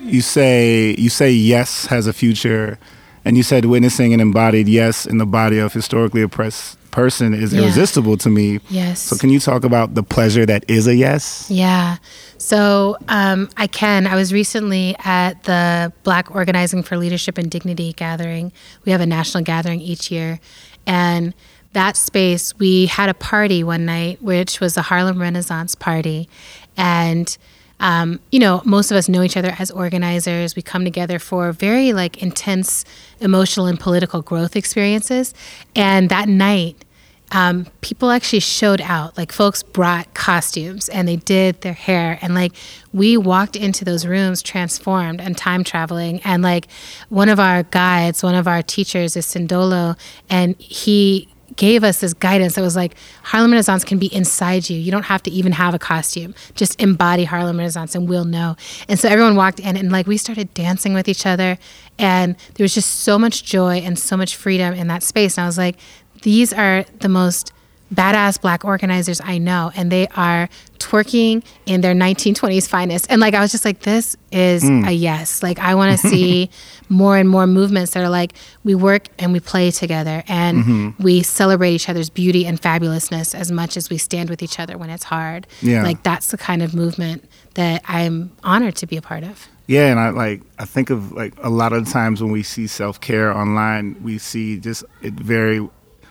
[0.00, 2.78] you say you say yes has a future,
[3.24, 7.52] and you said witnessing an embodied yes in the body of historically oppressed person is
[7.52, 7.62] yeah.
[7.62, 8.60] irresistible to me.
[8.68, 9.00] Yes.
[9.00, 11.50] So can you talk about the pleasure that is a yes?
[11.50, 11.98] Yeah.
[12.38, 14.06] So um, I can.
[14.06, 18.52] I was recently at the Black Organizing for Leadership and Dignity gathering.
[18.84, 20.40] We have a national gathering each year,
[20.86, 21.34] and
[21.72, 26.28] that space, we had a party one night, which was the Harlem Renaissance Party.
[26.76, 27.36] And,
[27.80, 30.56] um, you know, most of us know each other as organizers.
[30.56, 32.84] We come together for very like intense
[33.20, 35.32] emotional and political growth experiences.
[35.76, 36.84] And that night,
[37.30, 39.16] um, people actually showed out.
[39.18, 42.52] Like folks brought costumes and they did their hair, and like
[42.92, 46.20] we walked into those rooms transformed and time traveling.
[46.24, 46.68] And like
[47.10, 49.98] one of our guides, one of our teachers is Sendolo,
[50.30, 52.94] and he gave us this guidance that was like
[53.24, 54.78] Harlem Renaissance can be inside you.
[54.78, 56.34] You don't have to even have a costume.
[56.54, 58.56] Just embody Harlem Renaissance and we'll know.
[58.88, 61.58] And so everyone walked in and like we started dancing with each other
[61.98, 65.36] and there was just so much joy and so much freedom in that space.
[65.36, 65.76] And I was like,
[66.22, 67.52] these are the most
[67.92, 70.48] badass black organizers I know, and they are
[70.78, 73.10] twerking in their 1920s finest.
[73.10, 74.86] And like, I was just like, this is mm.
[74.86, 75.42] a yes.
[75.42, 76.50] Like, I want to see
[76.88, 78.32] more and more movements that are like,
[78.64, 81.02] we work and we play together and mm-hmm.
[81.02, 84.78] we celebrate each other's beauty and fabulousness as much as we stand with each other
[84.78, 85.46] when it's hard.
[85.60, 85.82] Yeah.
[85.82, 89.48] Like, that's the kind of movement that I'm honored to be a part of.
[89.66, 92.66] Yeah, and I like I think of like a lot of times when we see
[92.66, 95.68] self care online, we see just it very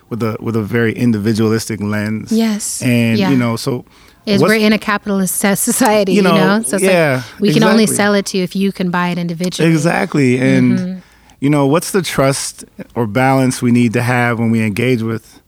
[0.10, 2.32] with a with a very individualistic lens.
[2.32, 2.82] Yes.
[2.82, 3.30] And yeah.
[3.30, 3.86] you know, so
[4.26, 6.62] is we're in a capitalist society, you know, you know?
[6.63, 7.72] so yeah, like we can exactly.
[7.72, 9.70] only sell it to you if you can buy it individually.
[9.72, 10.39] Exactly.
[10.39, 11.00] And mm-hmm.
[11.39, 12.65] you know, what's the trust
[12.96, 15.41] or balance we need to have when we engage with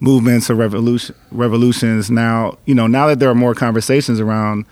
[0.00, 4.66] movements or revolution revolutions now, you know, now that there are more conversations around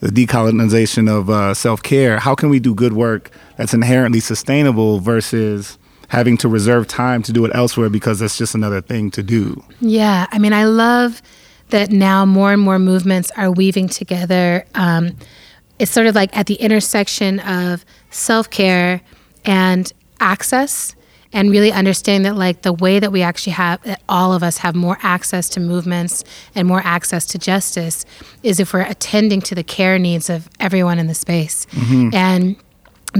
[0.00, 5.78] the decolonization of uh, self-care, how can we do good work that's inherently sustainable versus
[6.08, 9.62] having to reserve time to do it elsewhere because that's just another thing to do.
[9.80, 11.22] Yeah, I mean, I love
[11.70, 14.64] that now more and more movements are weaving together.
[14.74, 15.16] Um,
[15.78, 19.00] it's sort of like at the intersection of self care
[19.44, 20.94] and access
[21.32, 24.58] and really understanding that like the way that we actually have that all of us
[24.58, 28.04] have more access to movements and more access to justice
[28.42, 32.14] is if we're attending to the care needs of everyone in the space mm-hmm.
[32.14, 32.56] and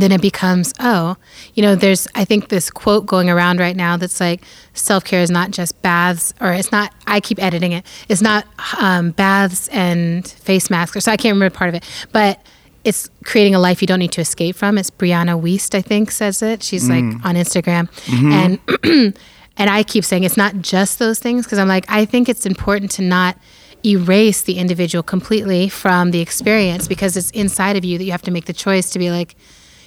[0.03, 1.17] then it becomes oh
[1.55, 4.43] you know there's i think this quote going around right now that's like
[4.75, 8.47] self-care is not just baths or it's not i keep editing it it's not
[8.79, 12.41] um, baths and face masks or so i can't remember part of it but
[12.85, 14.79] it's creating a life you don't need to escape from.
[14.79, 16.63] It's Brianna Wiest, I think, says it.
[16.63, 17.89] She's like on Instagram,
[18.33, 18.61] and
[19.57, 22.47] and I keep saying it's not just those things because I'm like I think it's
[22.47, 23.37] important to not
[23.85, 28.23] erase the individual completely from the experience because it's inside of you that you have
[28.23, 29.35] to make the choice to be like,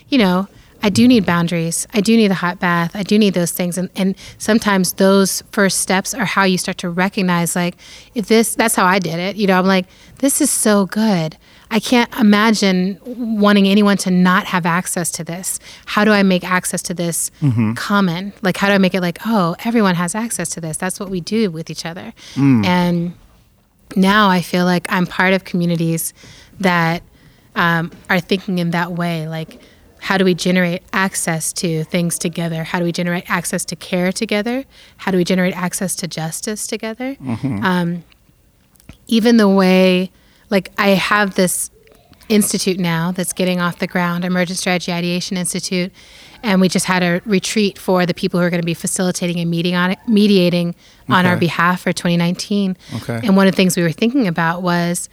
[0.10, 0.48] you know,
[0.82, 1.88] I do need boundaries.
[1.94, 2.96] I do need a hot bath.
[2.96, 3.78] I do need those things.
[3.78, 7.76] And, and sometimes those first steps are how you start to recognize, like,
[8.16, 9.36] if this, that's how I did it.
[9.36, 9.88] You know, I'm like,
[10.20, 11.38] this is so good.
[11.70, 15.60] I can't imagine wanting anyone to not have access to this.
[15.86, 17.30] How do I make access to this
[17.76, 18.32] common?
[18.42, 20.78] Like, how do I make it like, oh, everyone has access to this?
[20.78, 22.14] That's what we do with each other.
[22.66, 23.14] And
[23.98, 26.14] now I feel like I'm part of communities
[26.60, 27.04] that
[27.56, 29.28] um, are thinking in that way.
[29.28, 29.60] Like,
[30.02, 32.64] how do we generate access to things together?
[32.64, 34.66] How do we generate access to care together?
[34.98, 37.18] How do we generate access to justice together?
[37.64, 38.04] Um,
[39.08, 40.12] even the way,
[40.50, 41.70] like, I have this
[42.30, 45.92] institute now that's getting off the ground, Emergent Strategy Ideation Institute,
[46.44, 49.40] and we just had a retreat for the people who are going to be facilitating
[49.40, 50.76] and meeting on it, mediating
[51.10, 52.78] on our behalf for 2019.
[52.98, 53.20] Okay.
[53.24, 55.10] And one of the things we were thinking about was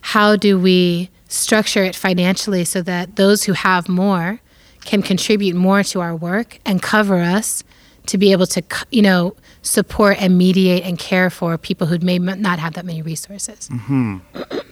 [0.00, 4.40] how do we structure it financially so that those who have more
[4.84, 7.62] can contribute more to our work and cover us
[8.06, 12.18] to be able to, you know, support and mediate and care for people who may
[12.18, 13.68] not have that many resources.
[13.68, 14.16] Mm-hmm.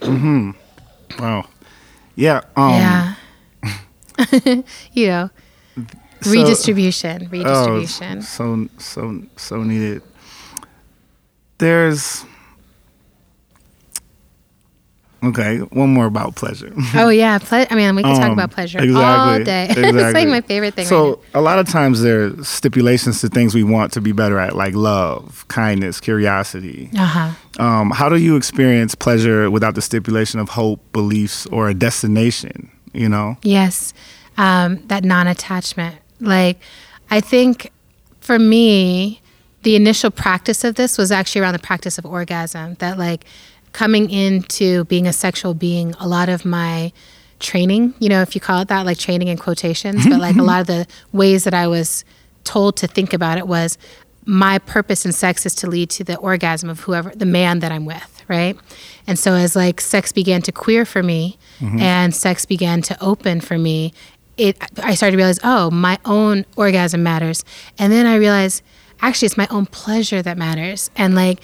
[0.01, 0.51] mm-hmm.
[1.21, 1.47] Wow.
[2.15, 2.41] Yeah.
[2.55, 3.15] Um, yeah.
[4.93, 5.29] you know,
[6.21, 8.21] so- redistribution, Oh, redistribution.
[8.23, 10.01] so so so needed.
[11.59, 12.25] There's
[15.23, 15.57] okay.
[15.59, 16.73] One more about pleasure.
[16.95, 17.37] Oh, yeah.
[17.39, 19.67] Ple- I mean, we can talk Um, about pleasure all exactly, day.
[19.77, 20.85] it's like my favorite thing.
[20.87, 24.11] So right a lot of times there are stipulations to things we want to be
[24.11, 26.89] better at, like love, kindness, curiosity.
[26.97, 27.31] Uh-huh.
[27.63, 32.71] Um, how do you experience pleasure without the stipulation of hope, beliefs, or a destination?
[32.93, 33.37] You know.
[33.43, 33.93] Yes,
[34.37, 35.95] um, that non-attachment.
[36.19, 36.59] Like,
[37.11, 37.71] I think
[38.19, 39.21] for me,
[39.63, 42.75] the initial practice of this was actually around the practice of orgasm.
[42.79, 43.25] That like
[43.73, 46.91] coming into being a sexual being, a lot of my
[47.39, 50.43] training, you know, if you call it that, like training in quotations, but like a
[50.43, 52.03] lot of the ways that I was
[52.43, 53.77] told to think about it was
[54.25, 57.71] my purpose in sex is to lead to the orgasm of whoever the man that
[57.71, 58.57] I'm with, right?
[59.07, 61.79] And so as like sex began to queer for me mm-hmm.
[61.79, 63.93] and sex began to open for me,
[64.37, 67.43] it I started to realize, oh, my own orgasm matters.
[67.77, 68.61] And then I realized
[69.01, 70.91] actually it's my own pleasure that matters.
[70.95, 71.41] And like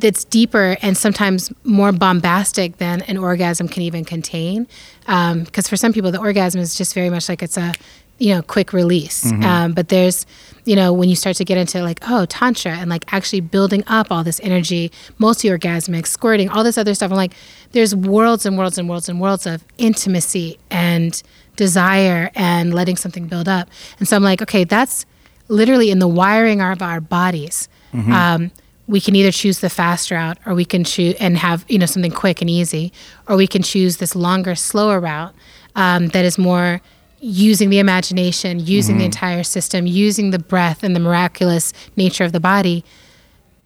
[0.00, 4.66] that's deeper and sometimes more bombastic than an orgasm can even contain.
[5.00, 7.72] Because for some people, the orgasm is just very much like it's a,
[8.18, 9.30] you know, quick release.
[9.44, 10.24] Um, but there's,
[10.64, 13.84] you know, when you start to get into like, oh, tantra and like actually building
[13.86, 17.10] up all this energy, multi-orgasmic, squirting, all this other stuff.
[17.10, 17.34] I'm like,
[17.72, 21.22] there's worlds and worlds and worlds and worlds of intimacy and
[21.56, 23.68] desire and letting something build up.
[23.98, 25.04] And so I'm like, okay, that's
[25.48, 27.68] literally in the wiring of our bodies.
[28.12, 28.50] Um,
[28.88, 31.86] we can either choose the fast route or we can choose and have you know
[31.86, 32.92] something quick and easy
[33.28, 35.34] or we can choose this longer slower route
[35.74, 36.80] um, that is more
[37.20, 42.32] using the imagination using the entire system using the breath and the miraculous nature of
[42.32, 42.84] the body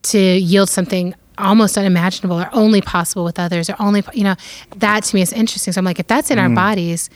[0.02, 4.36] to yield something almost unimaginable or only possible with others or only you know
[4.76, 5.72] that to me is interesting.
[5.72, 7.10] So i'm like if that's in our bodies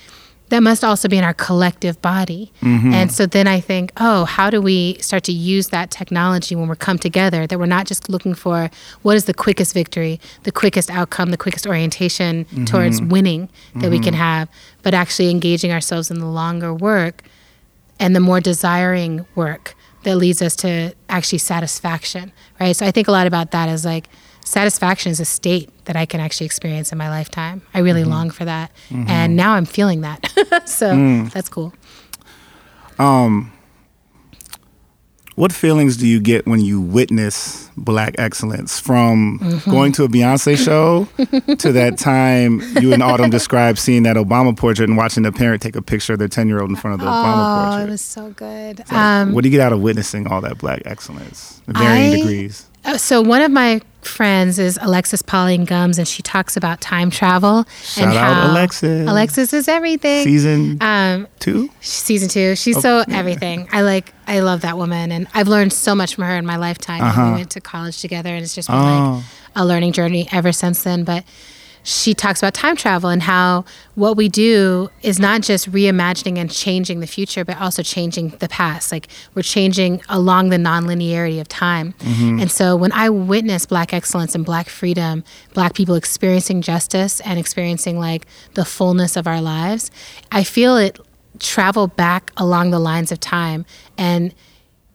[0.54, 2.52] that must also be in our collective body.
[2.62, 2.94] Mm-hmm.
[2.94, 6.68] And so then i think oh how do we start to use that technology when
[6.68, 8.70] we're come together that we're not just looking for
[9.02, 12.64] what is the quickest victory the quickest outcome the quickest orientation mm-hmm.
[12.64, 14.22] towards winning that we can mm-hmm.
[14.22, 14.48] have
[14.82, 17.22] but actually engaging ourselves in the longer work
[17.98, 22.76] and the more desiring work that leads us to actually satisfaction, right?
[22.76, 24.08] So I think a lot about that as like
[24.44, 27.62] satisfaction is a state that I can actually experience in my lifetime.
[27.74, 28.70] I really long for that.
[28.90, 30.62] And now I'm feeling that.
[30.68, 31.72] so that's cool.
[35.36, 39.68] What feelings do you get when you witness black excellence from Mm-hmm.
[39.70, 41.08] going to a Beyonce show
[41.56, 45.60] to that time you and Autumn described seeing that Obama portrait and watching the parent
[45.60, 47.82] take a picture of their 10 year old in front of the Obama portrait?
[47.82, 48.84] Oh, it was so good.
[48.92, 52.66] Um, what do you get out of witnessing all that black excellence, varying I- degrees?
[52.84, 57.10] Uh, So one of my friends is Alexis Pauline Gumbs, and she talks about time
[57.10, 57.66] travel and
[58.12, 59.08] Shout out Alexis.
[59.08, 60.24] Alexis is everything.
[60.24, 61.70] Season um, two?
[61.80, 62.56] season two.
[62.56, 63.68] She's so everything.
[63.72, 64.12] I like.
[64.26, 67.02] I love that woman, and I've learned so much from her in my lifetime.
[67.02, 69.16] And We went to college together, and it's just been Oh.
[69.16, 69.24] like
[69.56, 71.04] a learning journey ever since then.
[71.04, 71.24] But
[71.84, 76.50] she talks about time travel and how what we do is not just reimagining and
[76.50, 78.90] changing the future, but also changing the past.
[78.90, 81.92] Like we're changing along the nonlinearity of time.
[81.98, 82.40] Mm-hmm.
[82.40, 87.38] And so when I witness Black excellence and Black freedom, Black people experiencing justice and
[87.38, 89.90] experiencing like the fullness of our lives,
[90.32, 90.98] I feel it
[91.38, 93.66] travel back along the lines of time
[93.98, 94.34] and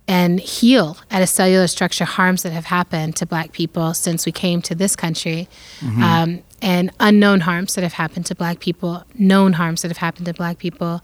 [0.08, 4.32] and heal at a cellular structure harms that have happened to black people since we
[4.32, 5.48] came to this country
[6.02, 10.26] um, and unknown harms that have happened to black people known harms that have happened
[10.26, 11.02] to black people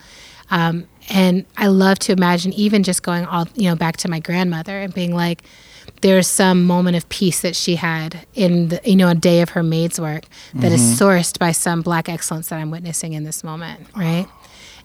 [0.52, 4.20] um, and i love to imagine even just going all you know back to my
[4.20, 5.44] grandmother and being like
[6.02, 9.50] there's some moment of peace that she had in the, you know a day of
[9.50, 13.44] her maid's work that is sourced by some black excellence that i'm witnessing in this
[13.44, 14.28] moment right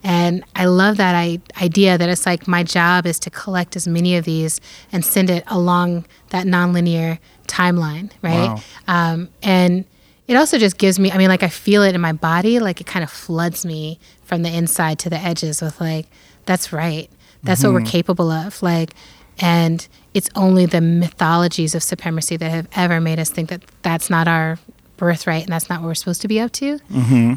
[0.03, 3.87] and I love that I, idea that it's like my job is to collect as
[3.87, 4.61] many of these
[4.93, 8.49] and send it along that nonlinear timeline, right?
[8.49, 8.61] Wow.
[8.89, 9.85] Um, and
[10.31, 12.81] it also just gives me, I mean, like I feel it in my body, like
[12.81, 16.07] it kind of floods me from the inside to the edges with like,
[16.47, 17.11] that's right.
[17.43, 18.63] That's what we're capable of.
[18.63, 18.95] Like,
[19.41, 24.09] and it's only the mythologies of supremacy that have ever made us think that that's
[24.09, 24.59] not our
[24.99, 26.79] birthright and that's not what we're supposed to be up to.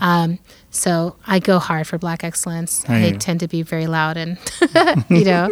[0.02, 0.38] Um,
[0.70, 2.84] so I go hard for Black excellence.
[2.90, 3.14] I Hey.
[3.14, 4.38] tend to be very loud and,
[5.10, 5.50] you know,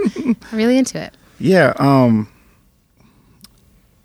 [0.52, 1.16] really into it.
[1.40, 1.74] Yeah.
[1.80, 2.28] Um.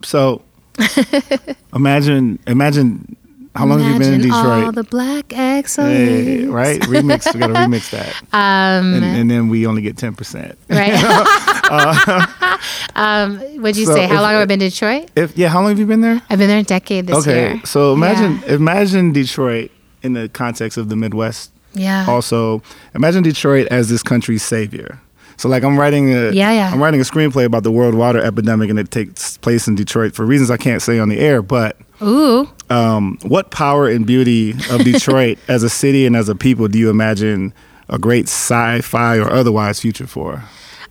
[0.03, 0.43] So,
[1.75, 3.17] imagine, imagine
[3.57, 5.97] how long have you been in Imagine all the Black excellence.
[5.99, 6.81] Hey, right?
[6.83, 7.33] Remix.
[7.35, 10.59] We got to remix that, Um, and, and then we only get ten percent.
[10.69, 10.93] right.
[12.95, 14.07] um, what'd you So say?
[14.07, 15.11] How if- long have I been in Detroit?
[15.17, 16.21] If yeah, how long have you been there?
[16.31, 17.61] I've been there a decade this okay, year.
[17.65, 19.71] so imagine imagine Detroit
[20.03, 21.53] in the context of the Midwest.
[21.75, 22.07] Yeah.
[22.09, 22.63] Also,
[22.95, 25.01] imagine Detroit as this country's savior.
[25.37, 26.71] So like I'm writing a Yeah, yeah.
[26.73, 30.15] I'm writing a screenplay about the world water epidemic and it takes place in Detroit
[30.15, 32.49] for reasons I can't say on the air, but Ooh.
[32.71, 36.79] um, what power and beauty of Detroit as a city and as a people do
[36.79, 37.53] you imagine
[37.89, 40.45] a great sci-fi or otherwise future for?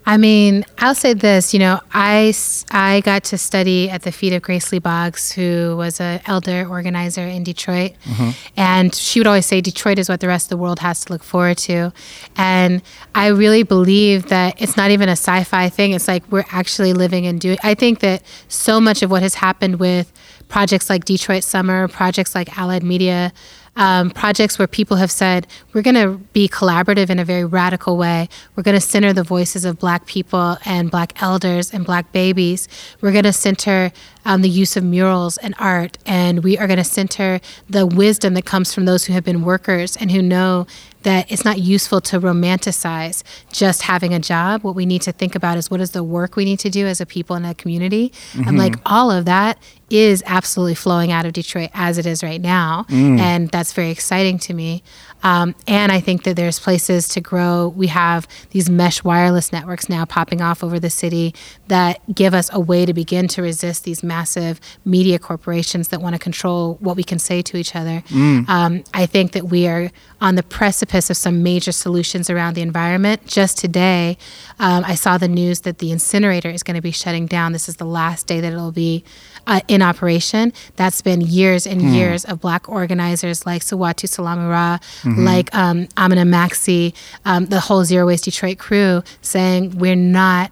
[0.06, 1.54] I mean, I'll say this.
[1.54, 2.34] You know, I,
[2.72, 6.68] I got to study at the feet of Grace Lee Boggs, who was an elder
[6.70, 7.94] organizer in Detroit.
[8.04, 8.30] Mm-hmm.
[8.56, 11.13] And she would always say, Detroit is what the rest of the world has to
[11.13, 11.91] look forward to.
[12.36, 12.84] And
[13.15, 15.94] I really believe that it's not even a sci fi thing.
[15.94, 17.58] It's like we're actually living and doing.
[17.63, 20.12] I think that so much of what has happened with
[20.48, 23.34] projects like Detroit Summer, projects like Allied Media,
[23.76, 27.98] um, projects where people have said, we're going to be collaborative in a very radical
[27.98, 28.30] way.
[28.56, 32.68] We're going to center the voices of Black people and Black elders and Black babies.
[33.02, 33.92] We're going to center
[34.26, 35.98] um, the use of murals and art.
[36.06, 39.44] And we are going to center the wisdom that comes from those who have been
[39.44, 40.68] workers and who know
[41.06, 44.63] that it's not useful to romanticize just having a job.
[44.63, 46.86] What we need to think about is what is the work we need to do
[46.86, 48.12] as a people in a community.
[48.34, 48.58] And mm-hmm.
[48.58, 49.58] like all of that
[49.89, 52.86] is absolutely flowing out of Detroit as it is right now.
[52.89, 53.20] Mm.
[53.20, 54.84] And that's very exciting to me.
[55.26, 57.68] Um, and I think that there's places to grow.
[57.70, 61.34] We have these mesh wireless networks now popping off over the city
[61.68, 66.14] that give us a way to begin to resist these massive media corporations that want
[66.14, 68.04] to control what we can say to each other.
[68.48, 69.90] Um, I think that we are
[70.22, 73.26] on the precipice of some major solutions around the environment.
[73.26, 74.20] Just today,
[74.60, 77.52] um, I saw the news that the incinerator is going to be shutting down.
[77.52, 79.04] This is the last day that it'll be
[79.47, 80.53] uh, in operation.
[80.75, 86.93] That's been years and years of black organizers like Siwatu-Salama Ra, like um, Amina Maxi,
[87.25, 90.51] um, the whole Zero Waste Detroit crew saying, we're not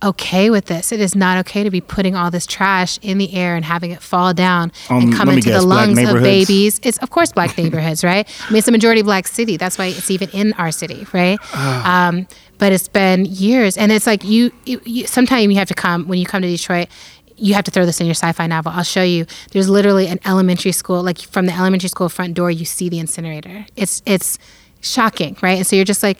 [0.00, 0.92] okay with this.
[0.92, 3.90] It is not okay to be putting all this trash in the air and having
[3.90, 6.78] it fall down Um, and come into guess, the lungs of babies.
[6.84, 8.28] It's of course black neighborhoods, right?
[8.46, 9.56] I mean, it's a majority black city.
[9.56, 11.38] That's why it's even in our city, right?
[11.52, 12.08] Ah.
[12.08, 15.06] um, but it's been years, and it's like you, you, you.
[15.06, 16.88] Sometimes you have to come when you come to Detroit.
[17.38, 18.72] You have to throw this in your sci-fi novel.
[18.74, 19.26] I'll show you.
[19.52, 22.98] There's literally an elementary school, like from the elementary school front door, you see the
[22.98, 23.66] incinerator.
[23.76, 24.38] It's it's
[24.80, 25.58] shocking, right?
[25.58, 26.18] And so you're just like,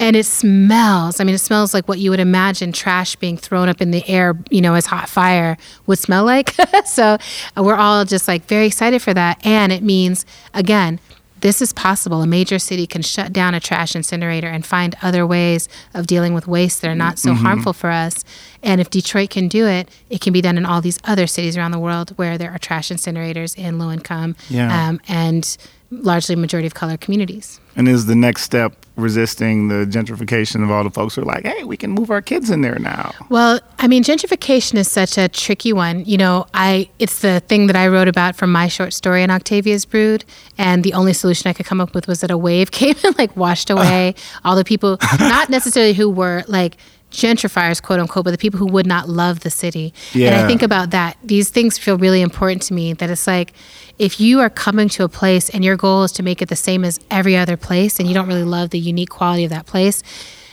[0.00, 1.20] and it smells.
[1.20, 4.06] I mean, it smells like what you would imagine trash being thrown up in the
[4.08, 6.54] air, you know, as hot fire would smell like.
[6.84, 7.16] so
[7.56, 9.44] uh, we're all just like very excited for that.
[9.46, 10.98] And it means, again,
[11.40, 12.22] this is possible.
[12.22, 16.32] A major city can shut down a trash incinerator and find other ways of dealing
[16.32, 18.24] with waste that are not so harmful for us.
[18.64, 21.56] And if Detroit can do it, it can be done in all these other cities
[21.56, 24.88] around the world where there are trash incinerators in low income Yeah.
[24.88, 25.56] um, and
[25.90, 27.60] largely majority of color communities.
[27.76, 31.44] And is the next step resisting the gentrification of all the folks who are like,
[31.44, 33.12] hey, we can move our kids in there now?
[33.28, 36.04] Well, I mean, gentrification is such a tricky one.
[36.04, 39.30] You know, I it's the thing that I wrote about from my short story in
[39.30, 40.24] Octavia's Brood,
[40.58, 43.16] and the only solution I could come up with was that a wave came and
[43.18, 46.76] like washed away all the people, not necessarily who were like
[47.14, 49.94] gentrifiers, quote unquote, but the people who would not love the city.
[50.14, 51.16] And I think about that.
[51.22, 52.92] These things feel really important to me.
[52.92, 53.52] That it's like
[53.98, 56.56] if you are coming to a place and your goal is to make it the
[56.56, 59.66] same as every other place, and you don't really love the unique quality of that
[59.66, 60.02] place,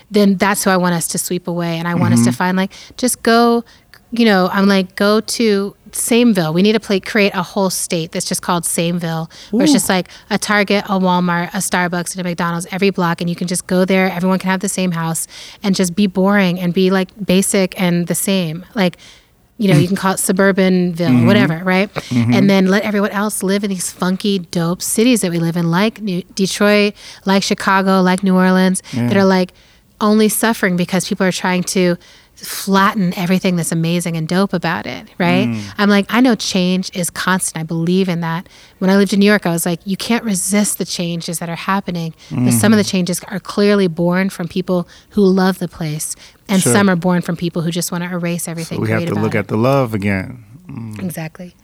[0.10, 1.78] then that's who I want us to sweep away.
[1.78, 2.38] And I want us to mm-hmm.
[2.38, 3.64] find like just go,
[4.12, 6.54] you know, I'm like go to Sameville.
[6.54, 9.90] We need to play create a whole state that's just called Sameville, where it's just
[9.90, 13.48] like a Target, a Walmart, a Starbucks, and a McDonald's every block, and you can
[13.48, 14.10] just go there.
[14.12, 15.28] Everyone can have the same house
[15.64, 18.66] and just be boring and be like basic and the same.
[18.76, 18.98] Like
[19.58, 21.28] you know, you can call it suburbanville, mm-hmm.
[21.28, 21.94] whatever, right?
[21.94, 22.34] Mm-hmm.
[22.34, 25.70] And then let everyone else live in these funky, dope cities that we live in,
[25.70, 29.54] like New- Detroit, like Chicago, like New Orleans, that are like
[30.02, 31.96] only suffering because people are trying to
[32.36, 35.48] flatten everything that's amazing and dope about it, right?
[35.48, 35.74] Mm.
[35.78, 37.62] I'm like, I know change is constant.
[37.62, 38.50] I believe in that.
[38.80, 41.50] When I lived in New York, I was like, you can't resist the changes that
[41.50, 42.14] are happening.
[42.32, 42.90] But some of the mm.
[42.90, 46.16] changes are clearly born from people who love the place,
[46.50, 46.74] and Sure.
[46.74, 48.82] some are born from people who just want to erase everything.
[48.82, 49.40] we have to look it.
[49.40, 50.44] at the love again.
[50.68, 51.02] Mm.
[51.02, 51.56] Exactly.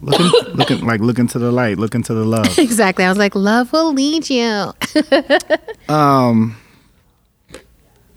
[0.00, 2.58] Looking, looking like looking to the light, looking to the love.
[2.58, 3.04] Exactly.
[3.04, 4.72] I was like, love will lead you.
[5.88, 6.54] Um,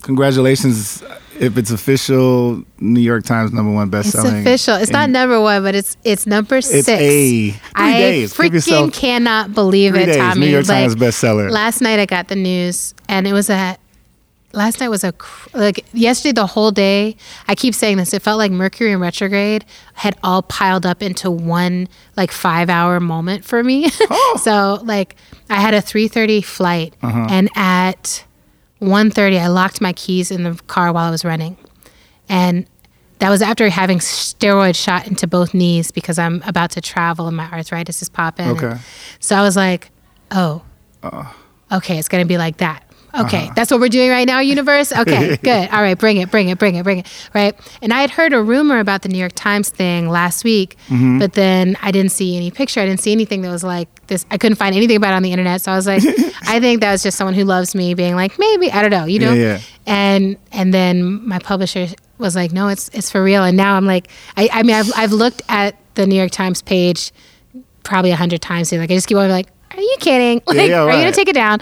[0.02, 1.02] congratulations
[1.42, 2.62] if it's official.
[2.80, 4.24] New York Times number one bestseller.
[4.24, 4.76] It's official.
[4.76, 6.88] It's not number one, but it's it's number six.
[6.88, 8.32] a- three I days.
[8.34, 10.40] Freaking cannot believe it, days, Tommy.
[10.40, 11.50] New York Like, Times bestseller.
[11.50, 13.76] Last night I got the news, and it was a.
[14.54, 15.14] Last night was a
[15.54, 16.32] like yesterday.
[16.32, 17.16] The whole day,
[17.48, 18.12] I keep saying this.
[18.12, 19.64] It felt like Mercury in retrograde
[19.94, 21.88] had all piled up into one
[22.18, 23.88] like five hour moment for me.
[24.10, 24.38] Oh.
[24.42, 25.16] so like
[25.48, 27.26] I had a three thirty flight, Uh-huh.
[27.30, 28.24] and at
[28.82, 31.56] 1.30 I locked my keys in the car while I was running,
[32.28, 32.66] and
[33.20, 37.36] that was after having steroid shot into both knees because I'm about to travel and
[37.36, 38.48] my arthritis is popping.
[38.48, 38.76] Okay.
[39.20, 39.90] So I was like,
[40.32, 40.62] oh,
[41.04, 41.32] uh.
[41.70, 42.82] okay, it's going to be like that.
[43.14, 43.52] Okay, uh-huh.
[43.54, 44.92] that's what we're doing right now, universe.
[45.02, 45.68] Okay, good.
[45.70, 47.28] All right, bring it, bring it, bring it, bring it.
[47.34, 47.58] Right.
[47.80, 51.18] And I had heard a rumor about the New York Times thing last week, mm-hmm.
[51.18, 52.80] but then I didn't see any picture.
[52.80, 54.24] I didn't see anything that was like this.
[54.30, 55.60] I couldn't find anything about it on the internet.
[55.60, 56.02] So I was like,
[56.46, 59.06] I think that was just someone who loves me being like, maybe I don't know,
[59.06, 59.32] you know.
[59.32, 59.60] Yeah, yeah.
[59.86, 61.88] And and then my publisher
[62.18, 63.42] was like, no, it's it's for real.
[63.42, 66.62] And now I'm like, I, I mean, I've I've looked at the New York Times
[66.62, 67.10] page
[67.82, 68.70] probably a hundred times.
[68.72, 70.40] Like I just keep on like, are you kidding?
[70.46, 71.58] Like, yeah, are you gonna take it down?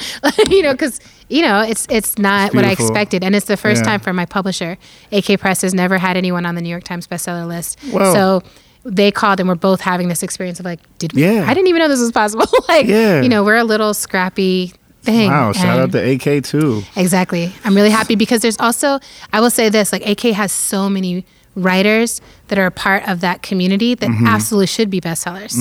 [0.51, 1.01] you know, because
[1.31, 3.91] you know it's it's not what I expected, and it's the first Yeah.
[3.91, 4.77] time for my publisher.
[5.13, 8.13] AK Press has never had anyone on the New York Times bestseller list, Wow.
[8.13, 8.43] so.
[8.83, 11.23] They called and we're both having this experience of like, did we?
[11.23, 11.45] Yeah.
[11.47, 12.47] I didn't even know this was possible.
[12.69, 13.21] like, Yeah.
[13.21, 14.73] you know, we're a little scrappy
[15.03, 15.29] thing.
[15.31, 16.83] Wow, shout out to AK too.
[16.97, 17.53] Exactly.
[17.67, 18.99] I'm really happy because there's also,
[19.35, 21.27] I will say this, like AK has so many
[21.57, 24.27] writers that are a part of that community that Mm-hmm.
[24.27, 25.55] absolutely should be bestsellers.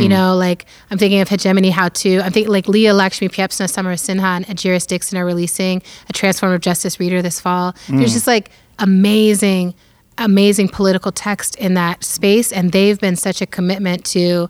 [0.00, 2.20] You know, like I'm thinking of Hegemony How To.
[2.20, 7.20] I'm thinking like Leah Lakshmi Piepzna-Samarasinha, and Ejeris Dixon are releasing a Transformative Justice reader
[7.22, 7.72] this fall.
[7.88, 7.98] Mm.
[7.98, 9.74] There's just like amazing,
[10.18, 12.52] amazing political text in that space.
[12.52, 14.48] And they've been such a commitment to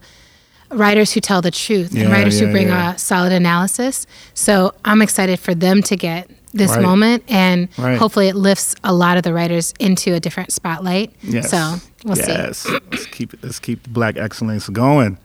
[0.70, 2.95] writers who tell the truth Yeah, and writers yeah, who bring yeah.
[2.95, 4.07] a solid analysis.
[4.34, 6.82] So I'm excited for them to get this Right.
[6.82, 7.98] moment and Right.
[7.98, 11.12] hopefully it lifts a lot of the writers into a different spotlight.
[11.22, 11.50] Yes.
[11.50, 12.22] So we'll see.
[12.32, 12.66] yes.
[12.90, 15.18] let's keep let's keep the black excellence going.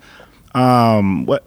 [0.56, 1.46] Um, what?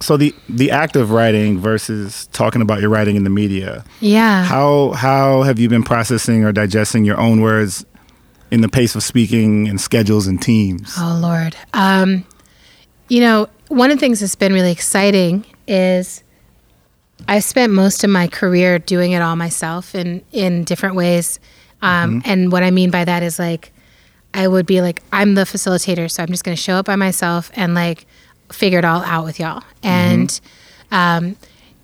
[0.00, 3.84] So the the act of writing versus talking about your writing in the media.
[4.00, 4.44] Yeah.
[4.44, 7.84] How how have you been processing or digesting your own words
[8.50, 10.94] in the pace of speaking and schedules and teams?
[10.98, 11.56] Oh Lord.
[11.74, 12.24] Um,
[13.08, 16.22] you know, one of the things that's been really exciting is
[17.28, 21.38] I've spent most of my career doing it all myself in in different ways.
[21.82, 23.72] Um, And what I mean by that is like
[24.34, 26.96] I would be like I'm the facilitator, so I'm just going to show up by
[26.96, 28.06] myself and like
[28.52, 29.62] figure it all out with y'all.
[29.82, 30.38] And
[30.92, 31.36] um,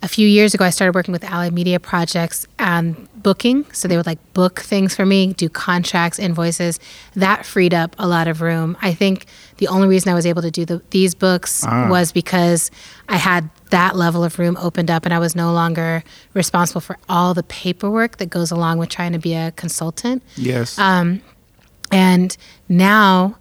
[0.02, 3.64] a few years ago, I started working with Allied Media Projects on booking.
[3.72, 6.78] So they would like book things for me, do contracts, invoices.
[7.14, 8.76] That freed up a lot of room.
[8.82, 9.26] I think
[9.58, 11.88] the only reason I was able to do the, these books Ah.
[11.88, 12.70] was because
[13.08, 16.04] I had that level of room opened up and I was no longer
[16.34, 20.22] responsible for all the paperwork that goes along with trying to be a consultant.
[20.36, 20.78] Yes.
[20.78, 21.20] Um,
[21.90, 22.36] and
[22.68, 23.36] now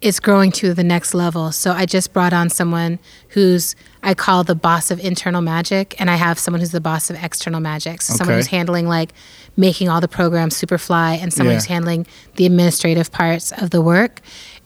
[0.00, 1.50] it's growing to the next level.
[1.52, 6.10] So I just brought on someone who's I call the boss of internal magic, and
[6.10, 8.02] I have someone who's the boss of external magic.
[8.02, 9.14] So someone who's handling like
[9.56, 11.56] making all the programs super fly, and someone Yeah.
[11.60, 12.06] who's handling
[12.36, 14.20] the administrative parts of the work.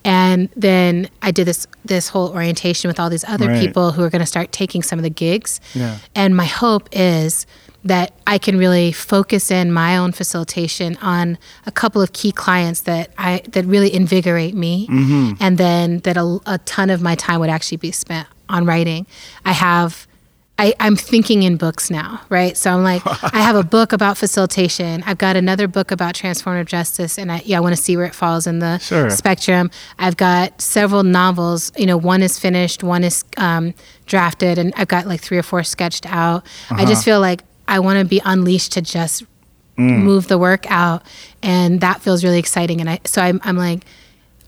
[0.05, 3.59] And then I did this this whole orientation with all these other Right.
[3.59, 5.59] people who are going to start taking some of the gigs.
[5.73, 5.97] Yeah.
[6.15, 7.45] And my hope is
[7.83, 12.81] that I can really focus in my own facilitation on a couple of key clients
[12.81, 15.33] that I that really invigorate me, Mm-hmm.
[15.39, 19.05] and then that a, a ton of my time would actually be spent on writing.
[19.45, 20.07] I have
[20.59, 22.57] I, I'm thinking in books now, right?
[22.57, 23.01] So I'm like,
[23.33, 25.03] I have a book about facilitation.
[25.05, 28.05] I've got another book about transformative justice, and I, yeah, I want to see where
[28.05, 29.09] it falls in the Sure.
[29.09, 29.71] spectrum.
[29.97, 31.71] I've got several novels.
[31.77, 33.73] You know, one is finished, one is um,
[34.05, 36.45] drafted, and I've got like three or four sketched out.
[36.69, 39.23] I just feel like I want to be unleashed to just
[39.77, 41.03] move the work out,
[41.41, 42.81] and that feels really exciting.
[42.81, 43.85] And I, so I'm, I'm like,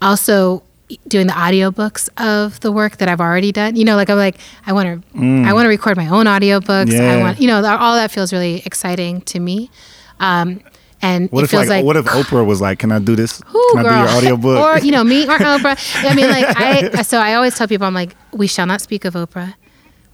[0.02, 0.64] also
[1.08, 3.76] doing the audiobooks of the work that I've already done.
[3.76, 6.92] You know, like I'm like I want to I want to record my own audiobooks.
[6.94, 7.22] I Yeah.
[7.22, 9.70] want you know all that feels really exciting to me.
[10.20, 10.62] Um,
[11.04, 13.16] and What it if feels like, like, what if Oprah was like, "Can I do
[13.16, 13.42] this?
[13.56, 13.92] Ooh, Can I girl.
[13.94, 16.06] do your audiobook?" or you know me or Oprah.
[16.10, 19.06] I mean, like I so I always tell people I'm like we shall not speak
[19.06, 19.56] of Oprah.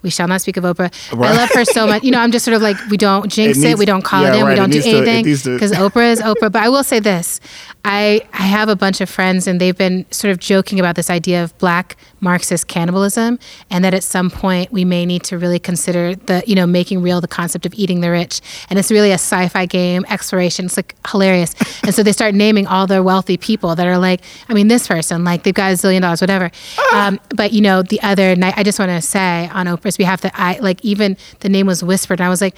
[0.04, 0.92] We shall not speak of Oprah.
[1.14, 1.32] Right.
[1.32, 2.04] I love her so much.
[2.04, 4.22] You know, I'm just sort of like we don't jinx It it, we don't call
[4.24, 6.22] yeah, it in, right, we don't do needs it anything needs to- because Oprah is
[6.22, 6.52] Oprah.
[6.52, 7.40] But I will say this:
[7.84, 11.10] I I have a bunch of friends and they've been sort of joking about this
[11.10, 13.40] idea of black Marxist cannibalism,
[13.70, 17.02] and that at some point we may need to really consider the you know making
[17.02, 18.42] real the concept of eating the rich.
[18.70, 20.66] And it's really a sci-fi game exploration.
[20.66, 21.56] It's like hilarious.
[21.84, 24.88] and so they start naming all the wealthy people that are like, I mean, this
[24.88, 26.52] person like they've got a zillion dollars, whatever.
[26.94, 30.22] Um, but you know, the other night, I just want to say on Oprah's behalf
[30.22, 32.58] that I like even the name was whispered, and I was like,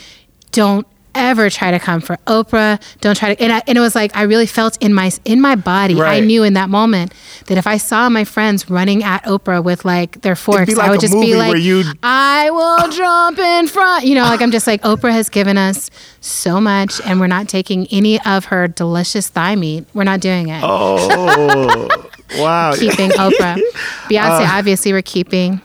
[0.51, 2.82] don't ever try to come for Oprah.
[3.01, 3.41] Don't try to.
[3.43, 5.99] And, I, and it was like I really felt in my in my body.
[6.01, 7.14] I knew in that moment
[7.47, 10.91] that if I saw my friends running at Oprah with like their forks, like I
[10.91, 11.55] would just be like,
[12.03, 14.05] I will jump in front.
[14.05, 15.89] You know, like I'm just like Oprah has given us
[16.22, 19.86] so much, and we're not taking any of her delicious thigh meat.
[19.93, 20.62] We're not doing it.
[20.64, 21.88] oh,
[22.38, 22.74] wow.
[22.76, 23.55] Keeping Oprah,
[24.10, 24.45] Beyonce.
[24.45, 25.62] Uh, obviously, we're keeping.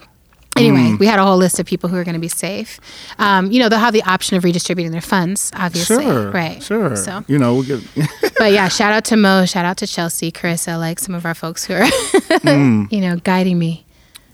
[0.56, 0.98] Anyway, mm.
[1.00, 2.78] we had a whole list of people who are going to be safe.
[3.18, 6.04] Um, you know, they'll have the option of redistributing their funds, obviously.
[6.04, 6.62] Sure, Right.
[6.62, 6.94] Sure.
[6.96, 7.82] So, you know, we could,
[8.38, 11.34] but yeah, shout out to Mo, shout out to Chelsea, Carissa, like some of our
[11.34, 11.80] folks who are,
[12.44, 12.90] Mm.
[12.92, 13.84] you know, guiding me.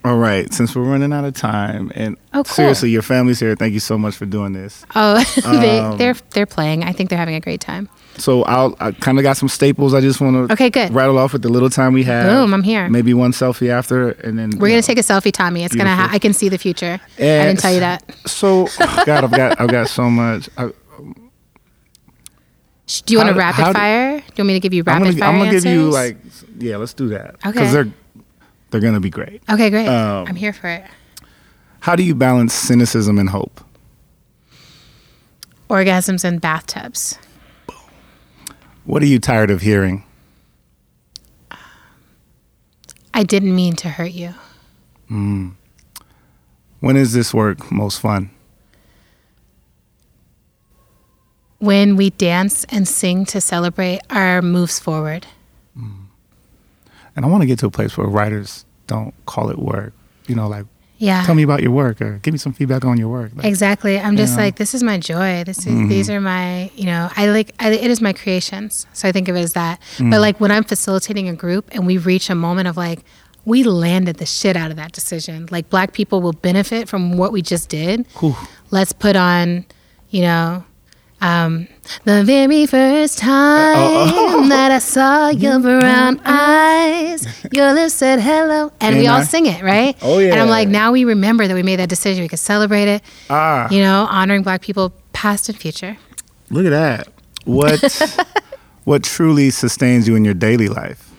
[0.04, 0.52] all right.
[0.52, 2.44] Since we're running out of time, and Oh, cool.
[2.44, 3.54] seriously, your family's here.
[3.56, 4.84] Thank you so much for doing this.
[4.94, 5.22] Oh,
[5.60, 6.84] they, Um, they're they're playing.
[6.84, 7.88] I think they're having a great time.
[8.16, 9.94] So I'll, I kind of got some staples.
[9.94, 10.92] I just want to Okay, good.
[10.92, 12.26] rattle off with the little time we have.
[12.26, 12.88] Boom, I'm here.
[12.90, 15.64] Maybe one selfie after, and then We're gonna take a selfie, Tommy.
[15.64, 15.94] It's gonna.
[15.94, 17.00] Ha- I can see the future.
[17.16, 18.02] I didn't tell you that.
[18.26, 18.66] So,
[19.06, 20.48] God, I've got, I've got so much.
[20.58, 20.70] I,
[23.04, 24.18] Do you want a rapid how fire?
[24.18, 25.88] Do you want me to give you I'm rapid gonna, fire I'm gonna give you
[25.90, 26.18] like,
[26.58, 27.36] yeah, let's do that.
[27.36, 27.52] Okay.
[27.52, 27.88] Because they're,
[28.70, 29.42] they're gonna be great.
[29.48, 29.86] Okay, great.
[29.88, 30.84] um, I'm here for it.
[31.80, 33.60] How do you balance cynicism and hope?
[35.70, 37.16] Orgasms and bathtubs.
[38.84, 40.04] What are you tired of hearing?
[43.12, 44.34] I didn't mean to hurt you.
[45.08, 45.50] Hmm.
[46.80, 48.30] When is this work most fun?
[51.58, 55.26] When we dance and sing to celebrate our moves forward.
[55.74, 56.04] Hmm.
[57.14, 59.92] And I want to get to a place where writers don't call it work.
[60.26, 60.64] You know, like
[61.00, 61.24] Yeah.
[61.24, 63.32] tell me about your work or give me some feedback on your work.
[63.34, 63.98] Like, Exactly.
[63.98, 64.44] I'm just Yeah.
[64.44, 65.42] like, this is my joy.
[65.44, 65.88] This is Mm-hmm.
[65.88, 68.86] these are my, you know, I like I, it is my creations.
[68.92, 69.80] So I think of it as that.
[69.96, 70.10] Mm.
[70.12, 73.00] But like when I'm facilitating a group and we reach a moment of like,
[73.46, 75.48] we landed the shit out of that decision.
[75.50, 78.06] Like black people will benefit from what we just did.
[78.20, 78.36] Whew.
[78.70, 79.64] Let's put on,
[80.10, 80.64] you know,
[81.20, 81.68] um,
[82.04, 88.96] the very first time that I saw your brown eyes, your lips said hello, and
[88.96, 89.24] we Ain't all I?
[89.24, 89.96] sing it, right?
[90.02, 90.32] Oh, yeah.
[90.32, 92.22] And I'm like, now we remember that we made that decision.
[92.22, 95.96] We could celebrate it Ah, you know, honoring black people past and future.
[96.50, 97.08] look at that.
[97.44, 97.80] What
[98.84, 101.10] what truly sustains you in your daily life?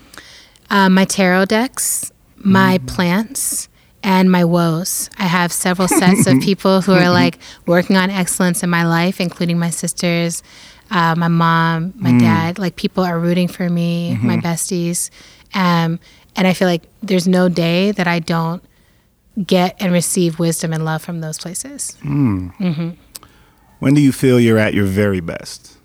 [0.70, 3.68] Um, my tarot decks, my plants,
[4.04, 5.10] and my woes.
[5.18, 9.20] I have several sets of people who are like working on excellence in my life,
[9.22, 10.43] including my sisters,
[10.89, 12.60] uh, my mom, my dad.
[12.60, 15.10] Like people are rooting for me, my besties.
[15.54, 15.99] Um,
[16.36, 18.64] and I feel like there's no day that I don't
[19.45, 21.97] get and receive wisdom and love from those places.
[23.80, 25.78] When do you feel you're at your very best?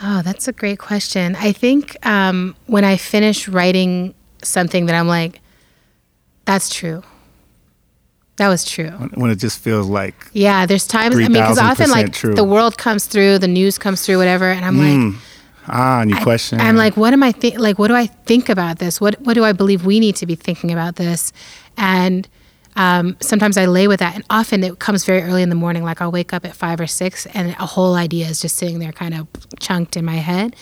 [0.00, 1.34] Oh, that's a great question.
[1.36, 5.40] I think um, when I finish writing something that I'm like,
[6.44, 7.02] that's true.
[8.36, 8.90] That was true.
[8.90, 12.34] When, it just feels like Yeah, there's times, I mean, because often like true.
[12.34, 15.20] the world comes through, the news comes through, whatever, and I'm like,
[15.66, 16.60] ah, and you question.
[16.60, 17.58] I'm like, what am I think?
[17.58, 19.00] Like, what do I think about this?
[19.00, 21.32] What What do I believe we need to be thinking about this?
[21.76, 22.28] And
[22.76, 25.82] um, sometimes I lay with that, and often it comes very early in the morning.
[25.82, 28.78] Like I'll wake up at five or six, and a whole idea is just sitting
[28.78, 29.26] there, kind of
[29.58, 30.54] chunked in my head.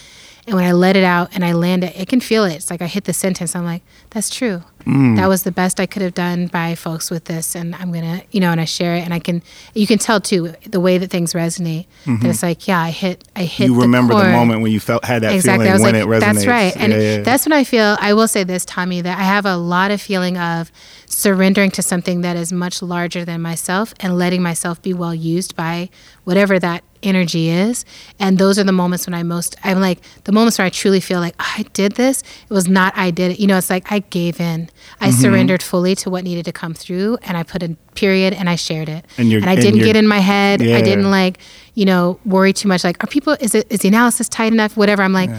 [0.46, 2.54] And when I let it out and I land it, it can feel it.
[2.54, 3.56] It's like I hit the sentence.
[3.56, 4.62] I'm like, that's true.
[4.86, 5.16] Mm.
[5.16, 8.22] That was the best I could have done by folks with this, and I'm gonna,
[8.30, 9.42] you know, and I share it, and I can,
[9.74, 11.86] you can tell too the way that things resonate.
[12.04, 12.26] That mm-hmm.
[12.26, 13.66] it's like, yeah, I hit, I hit.
[13.66, 14.32] You remember the chord.
[14.32, 15.66] moment when you felt had that exactly.
[15.66, 16.20] feeling when like, it resonates.
[16.20, 17.96] that's right, and Yeah, that's when I feel.
[18.00, 20.70] I will say this, Tommy, that I have a lot of feeling of
[21.06, 25.56] surrendering to something that is much larger than myself and letting myself be well used
[25.56, 25.88] by
[26.24, 27.84] whatever that energy is.
[28.18, 31.00] And those are the moments when I most, I'm like, the moments where I truly
[31.00, 32.22] feel like I did this.
[32.22, 33.40] It was not I did it.
[33.40, 34.68] You know, it's like I gave in.
[35.00, 35.20] I Mm-hmm.
[35.20, 38.56] surrendered fully to what needed to come through, and I put a period and I
[38.56, 39.04] shared it.
[39.18, 40.60] And you're- I and didn't get in my head.
[40.62, 40.76] Yeah.
[40.76, 41.38] I didn't like,
[41.74, 42.84] you know, worry too much.
[42.84, 43.36] Like, are people?
[43.40, 44.76] Is it is the analysis tight enough?
[44.76, 45.02] Whatever.
[45.02, 45.30] I'm like.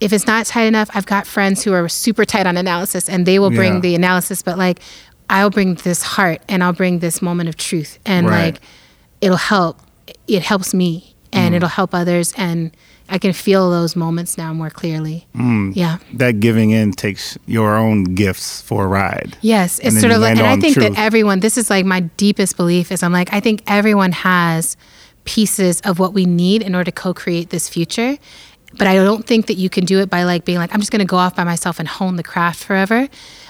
[0.00, 3.26] If it's not tight enough, I've got friends who are super tight on analysis and
[3.26, 3.80] they will bring Yeah.
[3.80, 4.78] the analysis, but like
[5.28, 8.44] I'll bring this heart and I'll bring this moment of truth and Right.
[8.54, 8.60] like
[9.20, 9.80] it'll help.
[10.28, 11.38] It helps me Mm.
[11.40, 12.70] and it'll help others and
[13.10, 15.26] I can feel those moments now more clearly.
[15.34, 15.74] Mm.
[15.74, 15.98] Yeah.
[16.14, 19.36] that giving in takes your own gifts for a ride.
[19.40, 20.94] Yes, it's sort of like, and I think truth.
[20.94, 24.76] that everyone, this is like my deepest belief is I'm like, I think everyone has
[25.24, 28.16] pieces of what we need in order to co create this future.
[28.76, 30.92] But I don't think that you can do it by like being like, I'm just
[30.92, 33.08] going to go off by myself and hone the craft forever.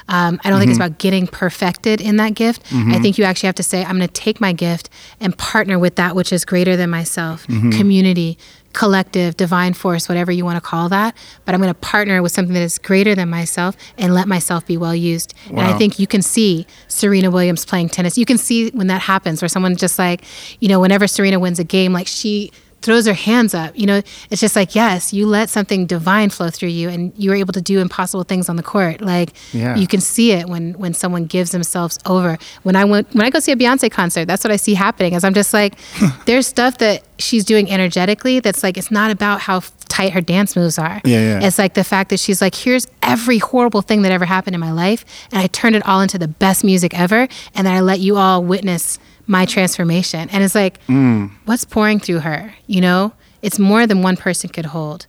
[0.09, 0.87] Um, I don't think it's Mm-hmm.
[0.87, 2.63] about getting perfected in that gift.
[2.73, 4.89] I think you actually have to say, I'm going to take my gift
[5.21, 7.73] and partner with that which is greater than myself, Mm-hmm.
[7.73, 8.39] community,
[8.79, 11.16] collective, divine force, whatever you want to call that.
[11.45, 14.64] But I'm going to partner with something that is greater than myself and let myself
[14.64, 15.35] be well used.
[15.49, 18.16] And I think you can see Serena Williams playing tennis.
[18.16, 20.22] You can see when that happens, where someone just like,
[20.61, 23.76] you know, whenever Serena wins a game, like she throws her hands up.
[23.76, 27.31] You know, it's just like, yes, you let something divine flow through you and you
[27.31, 29.01] were able to do impossible things on the court.
[29.01, 29.76] Like Yeah.
[29.76, 32.39] you can see it when when someone gives themselves over.
[32.62, 35.14] When I went when I go see a Beyonce concert, that's what I see happening.
[35.14, 35.74] Is I'm just like,
[36.26, 40.55] there's stuff that she's doing energetically that's like it's not about how tight her dance
[40.57, 41.01] moves are.
[41.05, 41.47] Yeah, yeah.
[41.47, 44.61] It's like the fact that she's like, here's every horrible thing that ever happened in
[44.61, 47.80] my life, and I turned it all into the best music ever, and then I
[47.80, 50.28] let you all witness my transformation.
[50.30, 51.30] And it's like, Mm.
[51.45, 52.55] what's pouring through her?
[52.66, 53.12] You know,
[53.43, 55.07] it's more than one person could hold.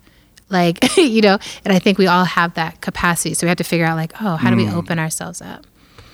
[0.49, 3.33] Like, you know, and I think we all have that capacity.
[3.33, 4.65] So we have to figure out, like, oh, how do Mm.
[4.67, 5.65] we open ourselves up?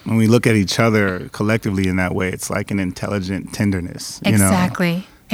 [0.04, 4.20] When we look at each other collectively in that way, it's like an intelligent tenderness.
[4.24, 4.50] You know?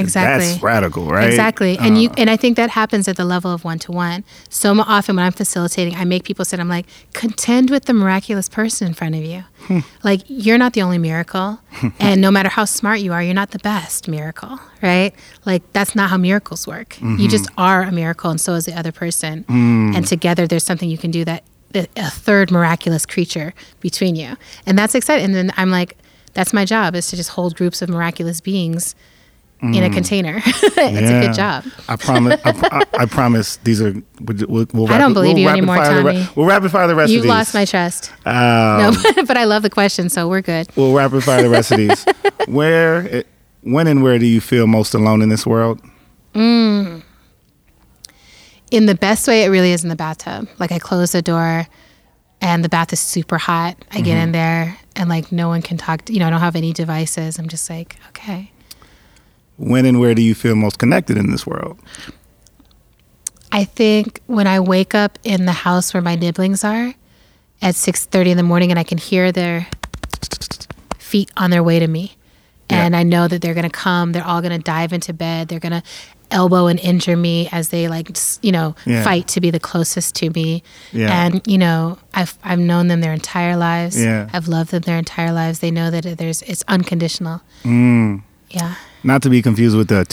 [0.02, 0.48] Exactly.
[0.48, 1.28] That's radical, right?
[1.28, 1.78] Exactly.
[1.78, 4.24] And you Uh, and I think that happens at the level of one to one.
[4.50, 8.50] So often when I'm facilitating, I make people sit, I'm like, contend with the miraculous
[8.50, 9.44] person in front of you.
[9.68, 9.80] Hmm.
[10.04, 11.60] Like you're not the only miracle.
[12.00, 14.60] and no matter how smart you are, you're not the best miracle.
[14.82, 15.14] Right?
[15.46, 17.00] Like that's not how miracles work.
[17.02, 17.60] You just Mm-hmm.
[17.62, 19.44] are a miracle and so is the other person.
[19.46, 19.96] Mm.
[19.96, 21.44] And together there's something you can do that
[21.74, 24.36] a third miraculous creature between you.
[24.66, 25.26] And that's exciting.
[25.26, 25.96] And then I'm like,
[26.34, 28.94] that's my job is to just hold groups of miraculous beings
[29.62, 30.38] in a container.
[30.46, 31.22] it's a Mm.
[31.22, 31.66] Good job.
[31.88, 32.42] I promise.
[32.44, 32.50] I,
[32.94, 33.58] I, I promise.
[33.58, 33.94] These are.
[34.20, 36.28] We'll, we'll, we'll I don't rapid- believe we'll you anymore, the Tommy.
[36.36, 37.30] we'll rapid fire the rest You of these.
[37.30, 38.12] lost my trust.
[38.26, 40.68] Um, No, but, but I love the question, so we're good.
[40.76, 42.04] We'll rapid fire the rest of these.
[42.48, 43.28] Where, it,
[43.62, 45.80] when, and where do you feel most alone in this world?
[48.72, 50.48] In the best way, it really is in the bathtub.
[50.60, 51.68] Like I close the door
[52.40, 53.76] and the bath is super hot.
[53.92, 54.24] I get Mm-hmm.
[54.24, 56.06] in there and like no one can talk.
[56.06, 57.38] To, you know, I don't have any devices.
[57.38, 58.51] I'm just like, okay.
[59.62, 61.78] When and where do you feel most connected in this world?
[63.52, 66.94] I think when I wake up in the house where my nibblings are
[67.62, 69.68] at 6:30 in the morning and I can hear their
[70.98, 72.16] feet on their way to me
[72.70, 73.00] and Yeah.
[73.00, 75.60] I know that they're going to come, they're all going to dive into bed, they're
[75.60, 75.84] going to
[76.32, 78.10] elbow and injure me as they like
[78.42, 79.04] you know Yeah.
[79.04, 81.26] fight to be the closest to me Yeah.
[81.26, 84.30] and you know I've I've known them their entire lives Yeah.
[84.34, 88.24] I've loved them their entire lives they know that there's it's unconditional Mm.
[88.54, 90.06] Yeah Not to be confused with the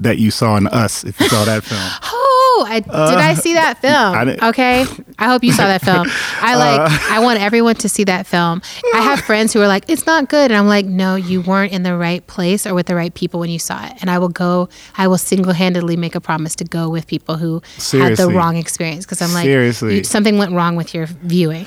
[0.00, 1.04] that you saw in Us.
[1.04, 3.94] If you saw that film, Oh, I, did I see that film?
[3.94, 4.48] Uh, I Uh.
[4.48, 4.86] okay,
[5.18, 6.06] I hope you saw that film.
[6.40, 6.80] I like.
[7.10, 8.62] I want everyone to see that film.
[8.94, 11.72] I have friends who are like, "It's not good," and I'm like, "No, you weren't
[11.72, 14.18] in the right place or with the right people when you saw it." And I
[14.18, 14.68] will go.
[14.96, 17.60] I will single handedly make a promise to go with people who
[17.92, 20.02] had the wrong experience because I'm like, Seriously.
[20.04, 21.66] something went wrong with your viewing.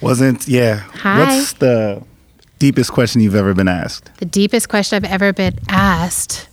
[0.00, 0.76] wasn't yeah.
[1.02, 1.18] Hi.
[1.18, 2.02] What's the
[2.62, 4.08] deepest question you've ever been asked?
[4.18, 6.46] The deepest question I've ever been asked.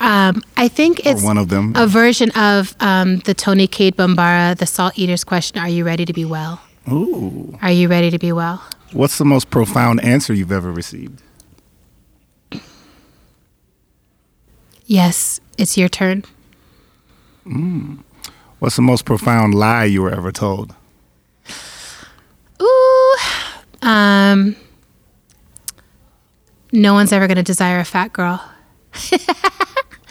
[0.00, 1.74] Um, I think it's one of them.
[1.76, 6.06] a version of um, the Toni Cade Bambara, the Salt Eaters question Are you ready
[6.06, 6.62] to be well?
[6.90, 7.58] Ooh.
[7.60, 8.64] Are you ready to be well?
[8.92, 11.22] What's the most profound answer you've ever received?
[14.86, 16.24] Yes, it's your turn.
[18.60, 20.74] What's the most profound lie you were ever told?
[22.60, 23.16] Ooh.
[23.82, 24.56] Um,
[26.72, 28.42] no one's ever going to desire a fat girl.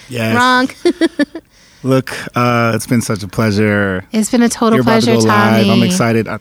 [0.10, 0.36] Yes.
[0.36, 0.68] Wrong.
[1.84, 4.06] Look, uh, it's been such a pleasure.
[4.12, 5.64] It's been a total You're pleasure, to Tommy.
[5.64, 5.70] live.
[5.70, 6.28] I'm excited.
[6.28, 6.39] I,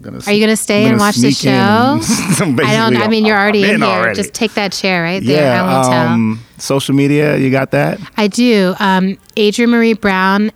[0.00, 1.50] gonna, Are you gonna stay I'm and watch the show?
[1.50, 2.96] I don't.
[2.96, 3.90] I mean, you're already I'm in here.
[3.90, 4.14] already.
[4.14, 5.42] Just take that chair right there.
[5.52, 5.64] yeah.
[5.64, 6.08] I won't tell.
[6.14, 7.98] um, social media, you got that?
[8.16, 8.74] I do.
[8.78, 10.52] Um, Adrienne Maree Brown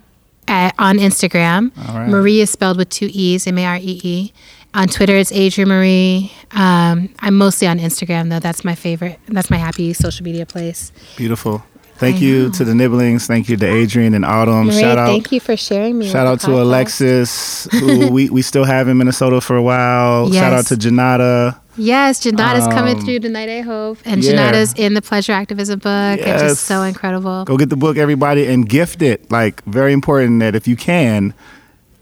[0.47, 1.75] at, on Instagram.
[1.75, 2.07] Right.
[2.07, 4.33] Maree is spelled with two E's, M A R E E.
[4.73, 6.31] On Twitter, it's Adrienne Maree.
[6.55, 8.39] Um, I'm mostly on Instagram, though.
[8.39, 9.19] That's my favorite.
[9.27, 10.91] That's my happy social media place.
[11.15, 11.63] Beautiful.
[11.95, 12.51] Thank I you know.
[12.51, 13.25] to the Nibblings.
[13.25, 14.67] Thank you to Adrienne and Autumn.
[14.69, 15.07] Maree, shout out.
[15.07, 16.07] thank you for sharing me.
[16.07, 16.61] Shout out to podcast.
[16.61, 20.31] Alexis, who we, we still have in Minnesota for a while.
[20.31, 21.59] Shout out to Janata.
[21.75, 23.97] Yes, Janata's coming Um, through tonight, I hope.
[24.05, 24.33] And yeah.
[24.51, 26.19] Janata's in the Pleasure Activism book.
[26.19, 26.41] It's Yes.
[26.41, 27.45] just so incredible.
[27.45, 29.31] Go get the book, everybody, and gift it.
[29.31, 31.33] Like, very important that if you can,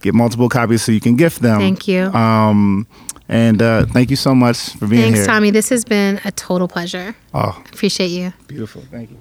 [0.05, 1.59] get multiple copies so you can gift them.
[1.59, 2.03] Thank you.
[2.13, 2.87] Um,
[3.27, 5.25] and uh, thank you so much for being Thanks, here.
[5.25, 5.51] Thanks, Tommy.
[5.51, 7.15] This has been a total pleasure.
[7.33, 8.31] Oh, Appreciate you.
[8.47, 8.83] beautiful.
[8.91, 9.17] Thank you.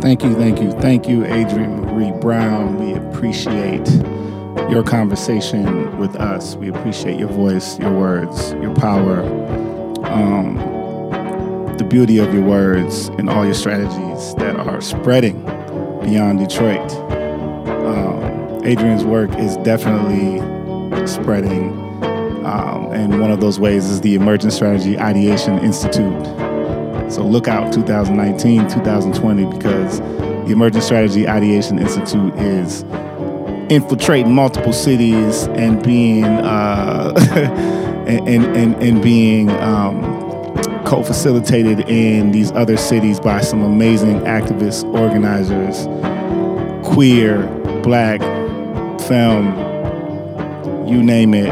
[0.00, 2.76] Thank you, thank you, thank you, Adrienne Maree Brown.
[2.76, 3.88] We appreciate
[4.68, 6.56] your conversation with us.
[6.56, 9.20] We appreciate your voice, your words, your power,
[10.06, 10.81] um,
[11.82, 15.42] the beauty of your words, and all your strategies that are spreading
[16.04, 16.92] beyond Detroit.
[16.92, 20.38] Um, Adrienne's work is definitely
[21.08, 21.72] spreading,
[22.44, 26.24] um, and one of those ways is the Emergent Strategy Ideation Institute.
[27.10, 32.84] So look out 2019, 2020, because the Emergent Strategy Ideation Institute is
[33.72, 37.12] infiltrating multiple cities and being uh,
[38.06, 40.21] and, and, and being um,
[40.92, 45.86] co-facilitated in these other cities by some amazing activists, organizers,
[46.86, 47.46] queer,
[47.82, 48.20] black,
[49.00, 49.56] femme,
[50.86, 51.50] you name it.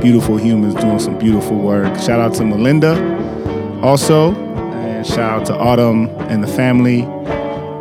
[0.00, 1.94] Beautiful humans doing some beautiful work.
[1.98, 2.94] Shout out to Melinda
[3.82, 7.02] also, and shout out to Autumn and the family.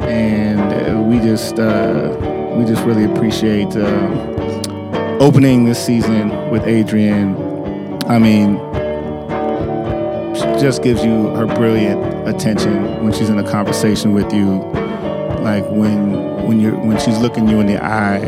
[0.02, 7.38] And uh, we just uh, we just really appreciate uh, opening this season with Adrienne.
[8.10, 8.58] I mean,
[10.60, 14.62] just gives you her brilliant attention when she's in a conversation with you.
[15.42, 18.26] Like when when you're when she's looking you in the eye,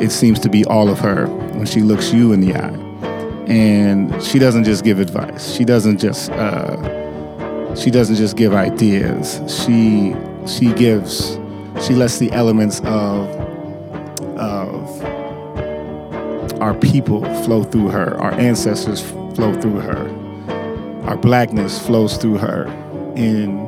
[0.00, 2.82] it seems to be all of her when she looks you in the eye
[3.46, 5.54] and she doesn't just give advice.
[5.54, 9.40] She doesn't just uh, she doesn't just give ideas.
[9.48, 10.14] She
[10.46, 11.38] she gives
[11.84, 13.28] she lets the elements of
[14.38, 15.02] of
[16.60, 18.16] our people flow through her.
[18.20, 19.00] Our ancestors
[19.34, 20.21] flow through her.
[21.04, 22.66] Our blackness flows through her
[23.16, 23.60] in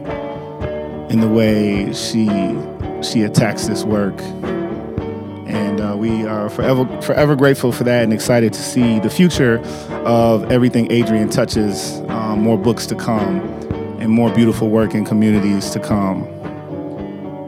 [1.11, 2.27] in the way she
[3.03, 4.19] she attacks this work
[5.55, 9.59] and uh, we are forever forever grateful for that and excited to see the future
[10.05, 12.01] of everything Adrienne touches.
[12.09, 13.41] Um, more books to come,
[14.01, 16.23] and more beautiful work in communities to come.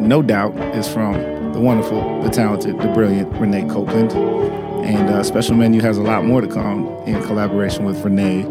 [0.03, 1.13] no doubt, is from
[1.53, 4.11] the wonderful, the talented, the brilliant Renee Copeland.
[4.83, 8.41] And uh, Special Menu has a lot more to come in collaboration with Renee.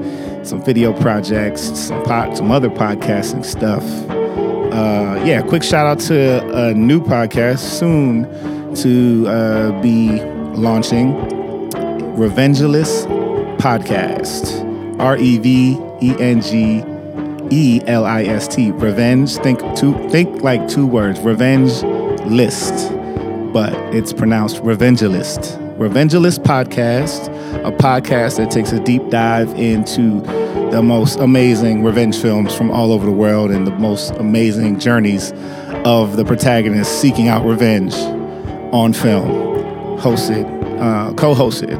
[0.44, 3.82] Some video projects, some pod, some other podcasting stuff.
[4.72, 8.24] Uh, yeah, quick shout out to a new podcast soon
[8.76, 10.20] to uh, be
[10.56, 11.12] launching
[12.16, 13.06] Revengelist
[13.58, 14.68] Podcast.
[14.98, 16.82] R E V E N G
[17.50, 18.72] E L I S T.
[18.72, 19.36] Revenge.
[19.36, 19.94] Think two.
[20.10, 21.20] Think like two words.
[21.20, 21.82] Revenge
[22.26, 22.92] list,
[23.52, 25.61] but it's pronounced Revengelist.
[25.82, 27.26] Revengelist podcast,
[27.64, 30.20] a podcast that takes a deep dive into
[30.70, 35.32] the most amazing revenge films from all over the world and the most amazing journeys
[35.84, 37.94] of the protagonists seeking out revenge
[38.72, 39.28] on film.
[39.98, 40.46] Hosted,
[40.80, 41.76] uh, co-hosted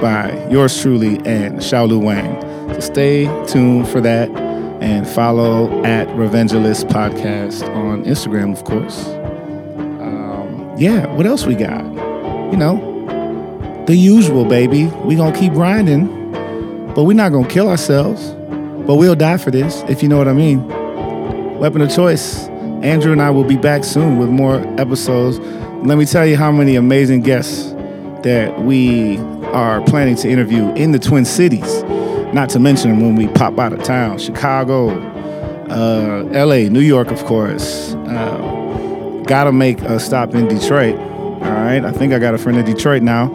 [0.00, 2.40] by yours truly and Xiaolu Wang.
[2.72, 9.06] So stay tuned for that and follow at Revengelist Podcast on Instagram, of course.
[10.00, 11.84] Um, yeah, what else we got?
[12.50, 12.91] You know,
[13.86, 14.86] the usual, baby.
[15.04, 16.32] We gonna keep grinding,
[16.94, 18.34] but we're not gonna kill ourselves.
[18.86, 20.66] But we'll die for this, if you know what I mean.
[21.58, 22.48] Weapon of choice.
[22.82, 25.38] Andrew and I will be back soon with more episodes.
[25.86, 27.72] Let me tell you how many amazing guests
[28.24, 29.18] that we
[29.52, 31.84] are planning to interview in the Twin Cities.
[32.32, 34.90] Not to mention when we pop out of town, Chicago,
[35.70, 37.94] uh, LA, New York, of course.
[37.94, 40.96] Uh, gotta make a stop in Detroit.
[40.96, 43.28] All right, I think I got a friend in Detroit now,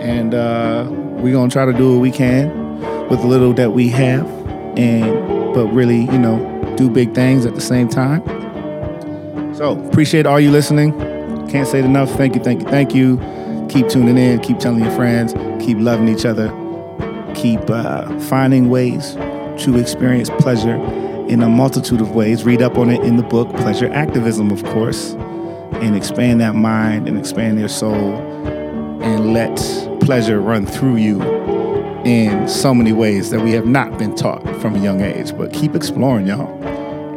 [0.00, 2.78] and uh, we're gonna try to do what we can
[3.08, 4.26] with the little that we have,
[4.78, 8.22] and but really, you know, do big things at the same time.
[9.54, 10.92] So appreciate all you listening.
[11.48, 12.10] Can't say it enough.
[12.10, 13.16] Thank you, thank you, thank you.
[13.68, 14.40] Keep tuning in.
[14.40, 15.32] Keep telling your friends.
[15.64, 16.48] Keep loving each other
[17.36, 19.14] keep uh, finding ways
[19.62, 20.76] to experience pleasure
[21.28, 22.44] in a multitude of ways.
[22.44, 25.12] Read up on it in the book, Pleasure Activism, of course,
[25.74, 28.16] and expand that mind and expand your soul
[29.06, 29.56] and let
[30.00, 31.22] pleasure run through you
[32.04, 35.36] in so many ways that we have not been taught from a young age.
[35.36, 36.52] But keep exploring, y'all.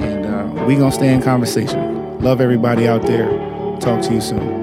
[0.02, 2.20] And uh, we going to stay in conversation.
[2.22, 3.28] Love everybody out there.
[3.80, 4.59] Talk to you soon.